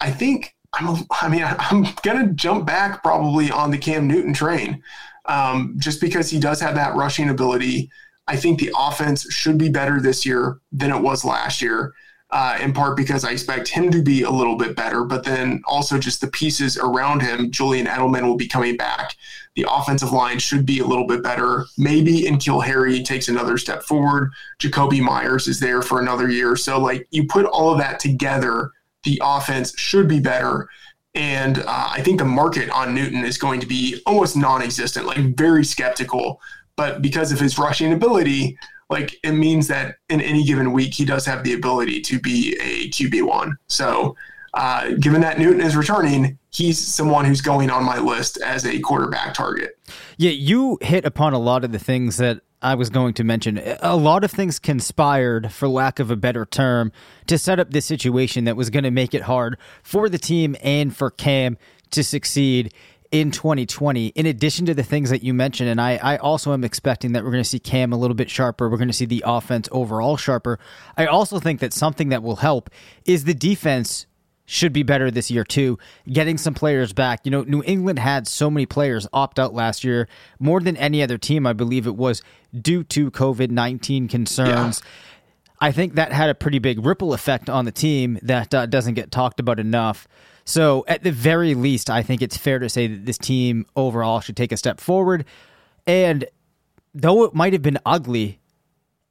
I 0.00 0.10
think 0.10 0.54
I'm. 0.72 0.88
A, 0.88 0.98
I 1.10 1.28
mean, 1.28 1.44
I'm 1.58 1.86
gonna 2.02 2.32
jump 2.32 2.66
back 2.66 3.02
probably 3.02 3.50
on 3.50 3.70
the 3.70 3.78
Cam 3.78 4.06
Newton 4.06 4.32
train, 4.32 4.82
um, 5.26 5.74
just 5.78 6.00
because 6.00 6.30
he 6.30 6.38
does 6.38 6.60
have 6.60 6.76
that 6.76 6.94
rushing 6.94 7.28
ability. 7.28 7.90
I 8.26 8.36
think 8.36 8.60
the 8.60 8.72
offense 8.76 9.30
should 9.32 9.56
be 9.58 9.70
better 9.70 10.00
this 10.00 10.26
year 10.26 10.58
than 10.70 10.90
it 10.90 11.00
was 11.00 11.24
last 11.24 11.62
year 11.62 11.94
uh, 12.30 12.58
in 12.60 12.72
part 12.72 12.96
because 12.96 13.24
I 13.24 13.30
expect 13.30 13.68
him 13.68 13.90
to 13.90 14.02
be 14.02 14.22
a 14.22 14.30
little 14.30 14.56
bit 14.56 14.76
better, 14.76 15.04
but 15.04 15.24
then 15.24 15.62
also 15.66 15.98
just 15.98 16.20
the 16.20 16.26
pieces 16.26 16.76
around 16.76 17.20
him. 17.20 17.50
Julian 17.50 17.86
Edelman 17.86 18.22
will 18.22 18.36
be 18.36 18.46
coming 18.46 18.76
back. 18.76 19.16
The 19.56 19.66
offensive 19.68 20.12
line 20.12 20.38
should 20.38 20.66
be 20.66 20.80
a 20.80 20.84
little 20.84 21.06
bit 21.06 21.22
better. 21.22 21.64
Maybe 21.78 22.22
N'Keal 22.24 22.64
Harry 22.64 23.02
takes 23.02 23.28
another 23.28 23.56
step 23.56 23.82
forward. 23.82 24.30
Jakobi 24.60 25.00
Meyers 25.00 25.48
is 25.48 25.58
there 25.58 25.80
for 25.80 26.00
another 26.00 26.30
year. 26.30 26.54
So, 26.54 26.78
like, 26.78 27.08
you 27.10 27.26
put 27.26 27.46
all 27.46 27.72
of 27.72 27.78
that 27.78 27.98
together, 27.98 28.72
the 29.04 29.20
offense 29.24 29.76
should 29.78 30.06
be 30.06 30.20
better. 30.20 30.68
And 31.14 31.60
uh, 31.60 31.88
I 31.90 32.02
think 32.02 32.18
the 32.18 32.26
market 32.26 32.68
on 32.70 32.94
Newton 32.94 33.24
is 33.24 33.38
going 33.38 33.60
to 33.60 33.66
be 33.66 34.00
almost 34.06 34.36
non 34.36 34.62
existent, 34.62 35.06
like 35.06 35.34
very 35.34 35.64
skeptical. 35.64 36.40
But 36.76 37.02
because 37.02 37.32
of 37.32 37.40
his 37.40 37.58
rushing 37.58 37.92
ability, 37.92 38.56
like 38.90 39.14
it 39.22 39.32
means 39.32 39.68
that 39.68 39.96
in 40.08 40.20
any 40.20 40.44
given 40.44 40.72
week 40.72 40.94
he 40.94 41.04
does 41.04 41.26
have 41.26 41.44
the 41.44 41.54
ability 41.54 42.00
to 42.02 42.18
be 42.18 42.56
a 42.60 42.88
QB 42.90 43.26
one. 43.26 43.56
So 43.68 44.16
uh, 44.54 44.92
given 44.98 45.20
that 45.20 45.38
Newton 45.38 45.60
is 45.60 45.76
returning, 45.76 46.38
he's 46.50 46.78
someone 46.78 47.24
who's 47.24 47.40
going 47.40 47.70
on 47.70 47.84
my 47.84 47.98
list 47.98 48.38
as 48.38 48.64
a 48.64 48.80
quarterback 48.80 49.34
target. 49.34 49.78
Yeah, 50.16 50.30
you 50.30 50.78
hit 50.80 51.04
upon 51.04 51.34
a 51.34 51.38
lot 51.38 51.64
of 51.64 51.72
the 51.72 51.78
things 51.78 52.16
that 52.16 52.40
I 52.60 52.74
was 52.74 52.90
going 52.90 53.14
to 53.14 53.24
mention. 53.24 53.60
A 53.80 53.94
lot 53.94 54.24
of 54.24 54.32
things 54.32 54.58
conspired, 54.58 55.52
for 55.52 55.68
lack 55.68 56.00
of 56.00 56.10
a 56.10 56.16
better 56.16 56.44
term, 56.44 56.90
to 57.26 57.38
set 57.38 57.60
up 57.60 57.70
this 57.70 57.86
situation 57.86 58.44
that 58.44 58.56
was 58.56 58.70
going 58.70 58.84
to 58.84 58.90
make 58.90 59.14
it 59.14 59.22
hard 59.22 59.58
for 59.82 60.08
the 60.08 60.18
team 60.18 60.56
and 60.62 60.96
for 60.96 61.10
Cam 61.10 61.56
to 61.90 62.02
succeed 62.02 62.72
in 63.10 63.30
2020, 63.30 64.08
in 64.08 64.26
addition 64.26 64.66
to 64.66 64.74
the 64.74 64.82
things 64.82 65.10
that 65.10 65.22
you 65.22 65.32
mentioned, 65.32 65.70
and 65.70 65.80
I, 65.80 65.98
I 66.02 66.16
also 66.18 66.52
am 66.52 66.62
expecting 66.62 67.12
that 67.12 67.24
we're 67.24 67.30
going 67.30 67.42
to 67.42 67.48
see 67.48 67.58
Cam 67.58 67.92
a 67.92 67.96
little 67.96 68.14
bit 68.14 68.28
sharper. 68.28 68.68
We're 68.68 68.76
going 68.76 68.88
to 68.88 68.94
see 68.94 69.06
the 69.06 69.24
offense 69.26 69.68
overall 69.72 70.16
sharper. 70.16 70.58
I 70.96 71.06
also 71.06 71.38
think 71.38 71.60
that 71.60 71.72
something 71.72 72.10
that 72.10 72.22
will 72.22 72.36
help 72.36 72.68
is 73.06 73.24
the 73.24 73.34
defense 73.34 74.06
should 74.44 74.72
be 74.72 74.82
better 74.82 75.10
this 75.10 75.30
year 75.30 75.44
too. 75.44 75.78
Getting 76.10 76.38
some 76.38 76.54
players 76.54 76.92
back. 76.92 77.20
You 77.24 77.30
know, 77.30 77.42
New 77.42 77.62
England 77.66 77.98
had 77.98 78.26
so 78.26 78.50
many 78.50 78.66
players 78.66 79.06
opt 79.12 79.38
out 79.38 79.52
last 79.54 79.84
year, 79.84 80.08
more 80.38 80.60
than 80.60 80.76
any 80.76 81.02
other 81.02 81.18
team. 81.18 81.46
I 81.46 81.52
believe 81.52 81.86
it 81.86 81.96
was 81.96 82.22
due 82.58 82.82
to 82.84 83.10
COVID 83.10 83.50
19 83.50 84.08
concerns. 84.08 84.80
Yeah. 84.82 84.90
I 85.60 85.72
think 85.72 85.94
that 85.94 86.12
had 86.12 86.30
a 86.30 86.34
pretty 86.34 86.60
big 86.60 86.84
ripple 86.84 87.12
effect 87.12 87.50
on 87.50 87.64
the 87.64 87.72
team 87.72 88.18
that 88.22 88.54
uh, 88.54 88.66
doesn't 88.66 88.94
get 88.94 89.10
talked 89.10 89.40
about 89.40 89.58
enough. 89.58 90.06
So, 90.48 90.82
at 90.88 91.02
the 91.02 91.12
very 91.12 91.54
least, 91.54 91.90
I 91.90 92.02
think 92.02 92.22
it's 92.22 92.38
fair 92.38 92.58
to 92.58 92.70
say 92.70 92.86
that 92.86 93.04
this 93.04 93.18
team 93.18 93.66
overall 93.76 94.20
should 94.20 94.34
take 94.34 94.50
a 94.50 94.56
step 94.56 94.80
forward. 94.80 95.26
And 95.86 96.24
though 96.94 97.24
it 97.24 97.34
might 97.34 97.52
have 97.52 97.60
been 97.60 97.76
ugly, 97.84 98.40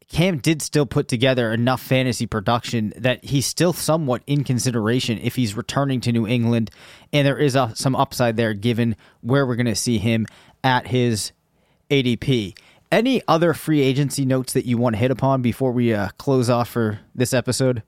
Cam 0.10 0.40
did 0.40 0.64
still 0.64 0.88
put 0.88 1.08
together 1.08 1.54
enough 1.54 1.80
fantasy 1.80 2.26
production 2.26 2.92
that 2.98 3.24
he's 3.24 3.46
still 3.46 3.72
somewhat 3.72 4.24
in 4.26 4.44
consideration 4.44 5.20
if 5.22 5.36
he's 5.36 5.56
returning 5.56 6.02
to 6.02 6.12
New 6.12 6.26
England. 6.26 6.72
And 7.14 7.28
there 7.28 7.38
is 7.38 7.56
a, 7.56 7.72
some 7.76 7.96
upside 7.96 8.36
there 8.36 8.56
given 8.56 8.96
where 9.22 9.46
we're 9.46 9.58
going 9.58 9.68
to 9.68 9.76
see 9.76 10.00
him 10.00 10.26
at 10.64 10.88
his 10.88 11.34
ADP. 11.92 12.58
Any 12.92 13.22
other 13.28 13.54
free 13.54 13.82
agency 13.82 14.26
notes 14.26 14.54
that 14.54 14.66
you 14.66 14.80
want 14.80 14.96
to 14.96 15.00
hit 15.00 15.12
upon 15.12 15.44
before 15.44 15.72
we 15.72 15.94
uh, 15.94 16.10
close 16.18 16.50
off 16.50 16.70
for 16.70 17.02
this 17.14 17.32
episode? 17.32 17.84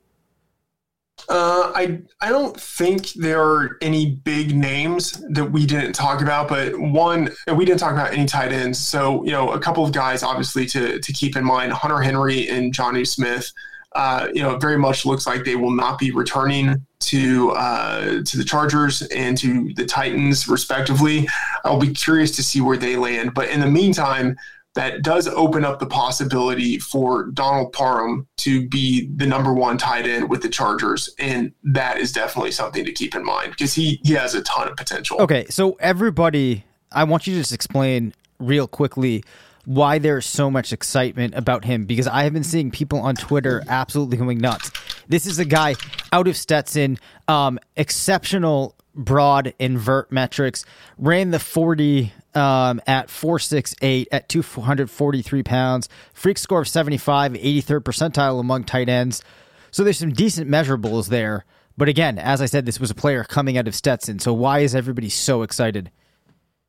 Uh, 1.27 1.71
I 1.75 2.01
I 2.21 2.29
don't 2.29 2.59
think 2.59 3.13
there 3.13 3.43
are 3.43 3.77
any 3.81 4.15
big 4.15 4.55
names 4.55 5.23
that 5.29 5.45
we 5.45 5.65
didn't 5.65 5.93
talk 5.93 6.21
about, 6.21 6.47
but 6.47 6.79
one 6.79 7.29
we 7.53 7.65
didn't 7.65 7.79
talk 7.79 7.93
about 7.93 8.13
any 8.13 8.25
tight 8.25 8.51
ends. 8.51 8.79
So 8.79 9.23
you 9.25 9.31
know, 9.31 9.51
a 9.51 9.59
couple 9.59 9.83
of 9.83 9.91
guys 9.91 10.23
obviously 10.23 10.65
to 10.67 10.99
to 10.99 11.13
keep 11.13 11.35
in 11.35 11.43
mind: 11.43 11.73
Hunter 11.73 12.01
Henry 12.01 12.47
and 12.49 12.73
Jonnu 12.73 13.05
Smith. 13.05 13.51
Uh, 13.93 14.27
you 14.33 14.43
know, 14.43 14.55
very 14.57 14.77
much 14.77 15.03
looks 15.03 15.25
like 15.25 15.43
they 15.43 15.55
will 15.55 15.71
not 15.71 15.97
be 15.97 16.11
returning 16.11 16.85
to 16.99 17.51
uh, 17.51 18.23
to 18.23 18.37
the 18.37 18.43
Chargers 18.43 19.01
and 19.03 19.37
to 19.39 19.73
the 19.73 19.85
Titans, 19.85 20.47
respectively. 20.47 21.27
I'll 21.65 21.79
be 21.79 21.93
curious 21.93 22.35
to 22.35 22.43
see 22.43 22.61
where 22.61 22.77
they 22.77 22.95
land. 22.95 23.33
But 23.33 23.49
in 23.49 23.59
the 23.59 23.67
meantime, 23.67 24.37
that 24.75 25.01
does 25.01 25.27
open 25.27 25.65
up 25.65 25.79
the 25.79 25.85
possibility 25.85 26.77
for 26.77 27.31
Donald 27.31 27.73
Parham 27.73 28.27
to 28.37 28.67
be 28.67 29.09
the 29.15 29.25
number 29.25 29.53
one 29.53 29.77
tight 29.77 30.05
end 30.05 30.29
with 30.29 30.41
the 30.41 30.49
Chargers. 30.49 31.09
And 31.17 31.51
that 31.63 31.97
is 31.97 32.11
definitely 32.11 32.51
something 32.51 32.85
to 32.85 32.91
keep 32.91 33.15
in 33.15 33.25
mind 33.25 33.51
because 33.51 33.73
he, 33.73 33.99
he 34.03 34.13
has 34.13 34.35
a 34.35 34.41
ton 34.43 34.67
of 34.67 34.77
potential. 34.77 35.19
Okay. 35.21 35.45
So, 35.49 35.73
everybody, 35.79 36.63
I 36.91 37.03
want 37.03 37.27
you 37.27 37.33
to 37.33 37.39
just 37.39 37.53
explain 37.53 38.13
real 38.39 38.67
quickly 38.67 39.23
why 39.65 39.99
there's 39.99 40.25
so 40.25 40.49
much 40.49 40.71
excitement 40.73 41.35
about 41.35 41.65
him 41.65 41.85
because 41.85 42.07
I 42.07 42.23
have 42.23 42.33
been 42.33 42.43
seeing 42.43 42.71
people 42.71 42.99
on 42.99 43.15
Twitter 43.15 43.61
absolutely 43.67 44.17
going 44.17 44.39
nuts. 44.39 44.71
This 45.07 45.25
is 45.25 45.37
a 45.39 45.45
guy 45.45 45.75
out 46.11 46.27
of 46.27 46.37
Stetson, 46.37 46.97
um, 47.27 47.59
exceptional 47.75 48.75
broad 48.99 49.53
invert 49.59 50.11
metrics, 50.11 50.65
ran 50.97 51.31
the 51.31 51.39
40 51.39 52.13
um, 52.35 52.81
at 52.85 53.09
468 53.09 54.07
at 54.11 54.29
243 54.29 55.43
pounds, 55.43 55.89
freak 56.13 56.37
score 56.37 56.61
of 56.61 56.67
75, 56.67 57.33
83rd 57.33 57.79
percentile 57.81 58.39
among 58.39 58.65
tight 58.65 58.89
ends. 58.89 59.23
So 59.71 59.83
there's 59.83 59.99
some 59.99 60.11
decent 60.13 60.49
measurables 60.49 61.07
there. 61.07 61.45
But 61.77 61.89
again, 61.89 62.19
as 62.19 62.41
I 62.41 62.45
said, 62.45 62.65
this 62.65 62.79
was 62.79 62.91
a 62.91 62.95
player 62.95 63.23
coming 63.23 63.57
out 63.57 63.67
of 63.67 63.75
Stetson. 63.75 64.19
So 64.19 64.33
why 64.33 64.59
is 64.59 64.75
everybody 64.75 65.09
so 65.09 65.43
excited? 65.43 65.91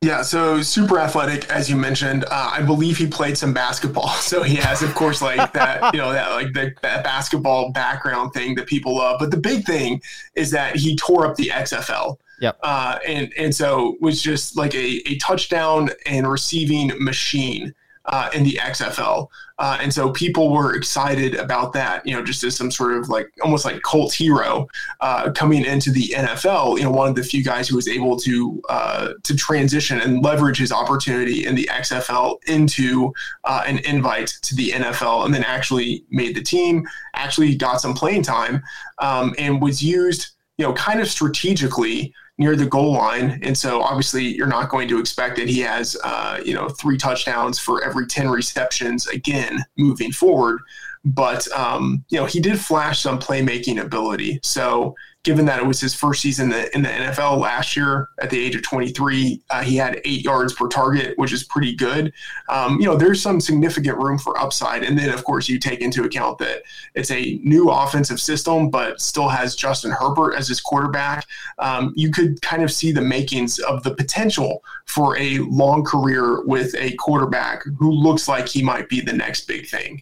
Yeah, 0.03 0.23
so 0.23 0.63
super 0.63 0.97
athletic, 0.97 1.47
as 1.51 1.69
you 1.69 1.75
mentioned. 1.77 2.25
Uh, 2.25 2.49
I 2.53 2.63
believe 2.63 2.97
he 2.97 3.05
played 3.05 3.37
some 3.37 3.53
basketball, 3.53 4.07
so 4.15 4.41
he 4.41 4.55
has, 4.55 4.81
of 4.81 4.95
course, 4.95 5.21
like 5.21 5.53
that, 5.53 5.93
you 5.93 5.99
know, 5.99 6.11
that 6.11 6.31
like 6.31 6.53
the, 6.53 6.73
that 6.81 7.03
basketball 7.03 7.71
background 7.71 8.33
thing 8.33 8.55
that 8.55 8.65
people 8.65 8.97
love. 8.97 9.19
But 9.19 9.29
the 9.29 9.37
big 9.37 9.63
thing 9.63 10.01
is 10.33 10.49
that 10.51 10.75
he 10.75 10.95
tore 10.95 11.27
up 11.27 11.35
the 11.35 11.49
XFL. 11.49 12.17
Yep. 12.39 12.57
Uh, 12.63 12.97
and 13.07 13.31
and 13.37 13.53
so 13.53 13.97
was 14.01 14.19
just 14.19 14.57
like 14.57 14.73
a, 14.73 15.07
a 15.07 15.17
touchdown 15.19 15.91
and 16.07 16.27
receiving 16.27 16.91
machine 16.97 17.75
uh, 18.05 18.29
in 18.33 18.43
the 18.43 18.53
XFL. 18.53 19.27
Uh, 19.59 19.77
and 19.79 19.93
so 19.93 20.09
people 20.11 20.51
were 20.51 20.75
excited 20.75 21.35
about 21.35 21.71
that, 21.73 22.05
you 22.05 22.15
know, 22.15 22.23
just 22.23 22.43
as 22.43 22.55
some 22.55 22.71
sort 22.71 22.97
of 22.97 23.09
like 23.09 23.31
almost 23.43 23.63
like 23.63 23.79
cult 23.83 24.11
hero 24.11 24.67
uh, 25.01 25.31
coming 25.33 25.63
into 25.63 25.91
the 25.91 26.07
NFL. 26.15 26.77
You 26.77 26.85
know, 26.85 26.91
one 26.91 27.09
of 27.09 27.15
the 27.15 27.23
few 27.23 27.43
guys 27.43 27.67
who 27.67 27.75
was 27.75 27.87
able 27.87 28.17
to 28.17 28.61
uh, 28.69 29.09
to 29.21 29.35
transition 29.35 30.01
and 30.01 30.23
leverage 30.23 30.57
his 30.57 30.71
opportunity 30.71 31.45
in 31.45 31.53
the 31.53 31.69
XFL 31.71 32.37
into 32.47 33.13
uh, 33.43 33.63
an 33.67 33.77
invite 33.79 34.33
to 34.41 34.55
the 34.55 34.71
NFL, 34.71 35.25
and 35.25 35.33
then 35.33 35.43
actually 35.43 36.05
made 36.09 36.35
the 36.35 36.41
team, 36.41 36.87
actually 37.13 37.55
got 37.55 37.81
some 37.81 37.93
playing 37.93 38.23
time, 38.23 38.63
um, 38.97 39.35
and 39.37 39.61
was 39.61 39.83
used, 39.83 40.31
you 40.57 40.65
know, 40.65 40.73
kind 40.73 40.99
of 41.01 41.07
strategically 41.07 42.15
near 42.41 42.55
the 42.55 42.65
goal 42.65 42.93
line. 42.93 43.39
And 43.43 43.55
so 43.55 43.81
obviously 43.81 44.25
you're 44.35 44.47
not 44.47 44.69
going 44.69 44.87
to 44.89 44.99
expect 44.99 45.37
that 45.37 45.47
he 45.47 45.59
has, 45.59 45.95
uh, 46.03 46.41
you 46.43 46.55
know, 46.55 46.67
three 46.69 46.97
touchdowns 46.97 47.59
for 47.59 47.83
every 47.83 48.07
10 48.07 48.29
receptions 48.29 49.07
again 49.07 49.63
moving 49.77 50.11
forward. 50.11 50.59
But, 51.03 51.51
um, 51.51 52.05
you 52.09 52.19
know, 52.19 52.25
he 52.25 52.39
did 52.39 52.59
flash 52.59 52.99
some 52.99 53.19
playmaking 53.19 53.81
ability. 53.81 54.39
So 54.43 54.95
given 55.23 55.45
that 55.45 55.59
it 55.59 55.65
was 55.65 55.79
his 55.79 55.93
first 55.93 56.21
season 56.21 56.45
in 56.45 56.49
the, 56.49 56.75
in 56.75 56.81
the 56.81 56.89
NFL 56.89 57.37
last 57.37 57.77
year 57.77 58.09
at 58.21 58.29
the 58.31 58.39
age 58.39 58.55
of 58.55 58.63
23. 58.63 59.41
Uh, 59.51 59.61
he 59.61 59.75
had 59.75 60.01
eight 60.03 60.23
yards 60.23 60.53
per 60.53 60.67
target, 60.67 61.17
which 61.17 61.31
is 61.31 61.43
pretty 61.43 61.75
good. 61.75 62.11
Um, 62.49 62.79
you 62.79 62.87
know, 62.87 62.95
there's 62.95 63.21
some 63.21 63.39
significant 63.39 63.97
room 63.97 64.17
for 64.17 64.37
upside. 64.39 64.83
And 64.83 64.97
then, 64.97 65.09
of 65.09 65.23
course, 65.23 65.47
you 65.47 65.59
take 65.59 65.81
into 65.81 66.03
account 66.03 66.39
that 66.39 66.63
it's 66.95 67.11
a 67.11 67.39
new 67.43 67.69
offensive 67.69 68.19
system, 68.19 68.71
but 68.71 68.99
still 68.99 69.29
has 69.29 69.55
Justin 69.55 69.91
Herbert 69.91 70.33
as 70.33 70.47
his 70.47 70.59
quarterback. 70.59 71.27
Um, 71.59 71.93
you 71.95 72.11
could 72.11 72.41
kind 72.41 72.63
of 72.63 72.71
see 72.71 72.91
the 72.91 73.01
makings 73.01 73.59
of 73.59 73.83
the 73.83 73.93
potential 73.93 74.63
for 74.85 75.15
a 75.17 75.37
long 75.39 75.83
career 75.83 76.43
with 76.45 76.73
a 76.75 76.93
quarterback 76.93 77.63
who 77.77 77.91
looks 77.91 78.27
like 78.27 78.47
he 78.47 78.63
might 78.63 78.89
be 78.89 79.01
the 79.01 79.13
next 79.13 79.47
big 79.47 79.67
thing. 79.67 80.01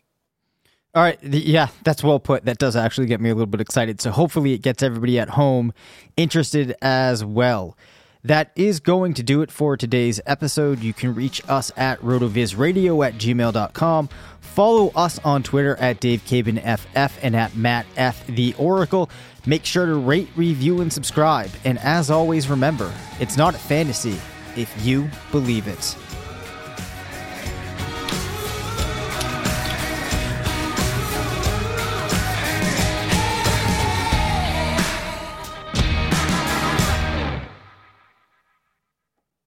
All 0.99 1.05
right. 1.05 1.23
Yeah, 1.23 1.69
that's 1.85 2.03
well 2.03 2.19
put. 2.19 2.43
That 2.43 2.57
does 2.57 2.75
actually 2.75 3.07
get 3.07 3.21
me 3.21 3.29
a 3.29 3.33
little 3.33 3.47
bit 3.47 3.61
excited. 3.61 4.01
So 4.01 4.11
hopefully 4.11 4.51
it 4.51 4.61
gets 4.61 4.83
everybody 4.83 5.17
at 5.17 5.29
home 5.29 5.71
interested 6.17 6.75
as 6.81 7.23
well. 7.23 7.77
That 8.25 8.51
is 8.57 8.81
going 8.81 9.13
to 9.13 9.23
do 9.23 9.41
it 9.41 9.49
for 9.49 9.77
today's 9.77 10.19
episode. 10.25 10.79
You 10.79 10.91
can 10.91 11.15
reach 11.15 11.41
us 11.47 11.71
at 11.77 12.01
rotovizradio 12.01 13.07
at 13.07 13.13
gmail.com. 13.13 14.09
Follow 14.41 14.91
us 14.93 15.19
on 15.19 15.41
Twitter 15.41 15.77
at 15.77 16.01
Dave 16.01 16.21
FF 16.21 17.23
and 17.23 17.33
at 17.33 17.55
Matt 17.55 17.85
F. 17.95 18.27
The 18.27 18.53
Oracle. 18.57 19.09
Make 19.45 19.63
sure 19.63 19.85
to 19.85 19.95
rate, 19.95 20.27
review, 20.35 20.81
and 20.81 20.91
subscribe. 20.91 21.49
And 21.63 21.79
as 21.79 22.11
always, 22.11 22.49
remember, 22.49 22.93
it's 23.21 23.37
not 23.37 23.55
a 23.55 23.57
fantasy 23.57 24.19
if 24.57 24.85
you 24.85 25.09
believe 25.31 25.69
it. 25.69 25.95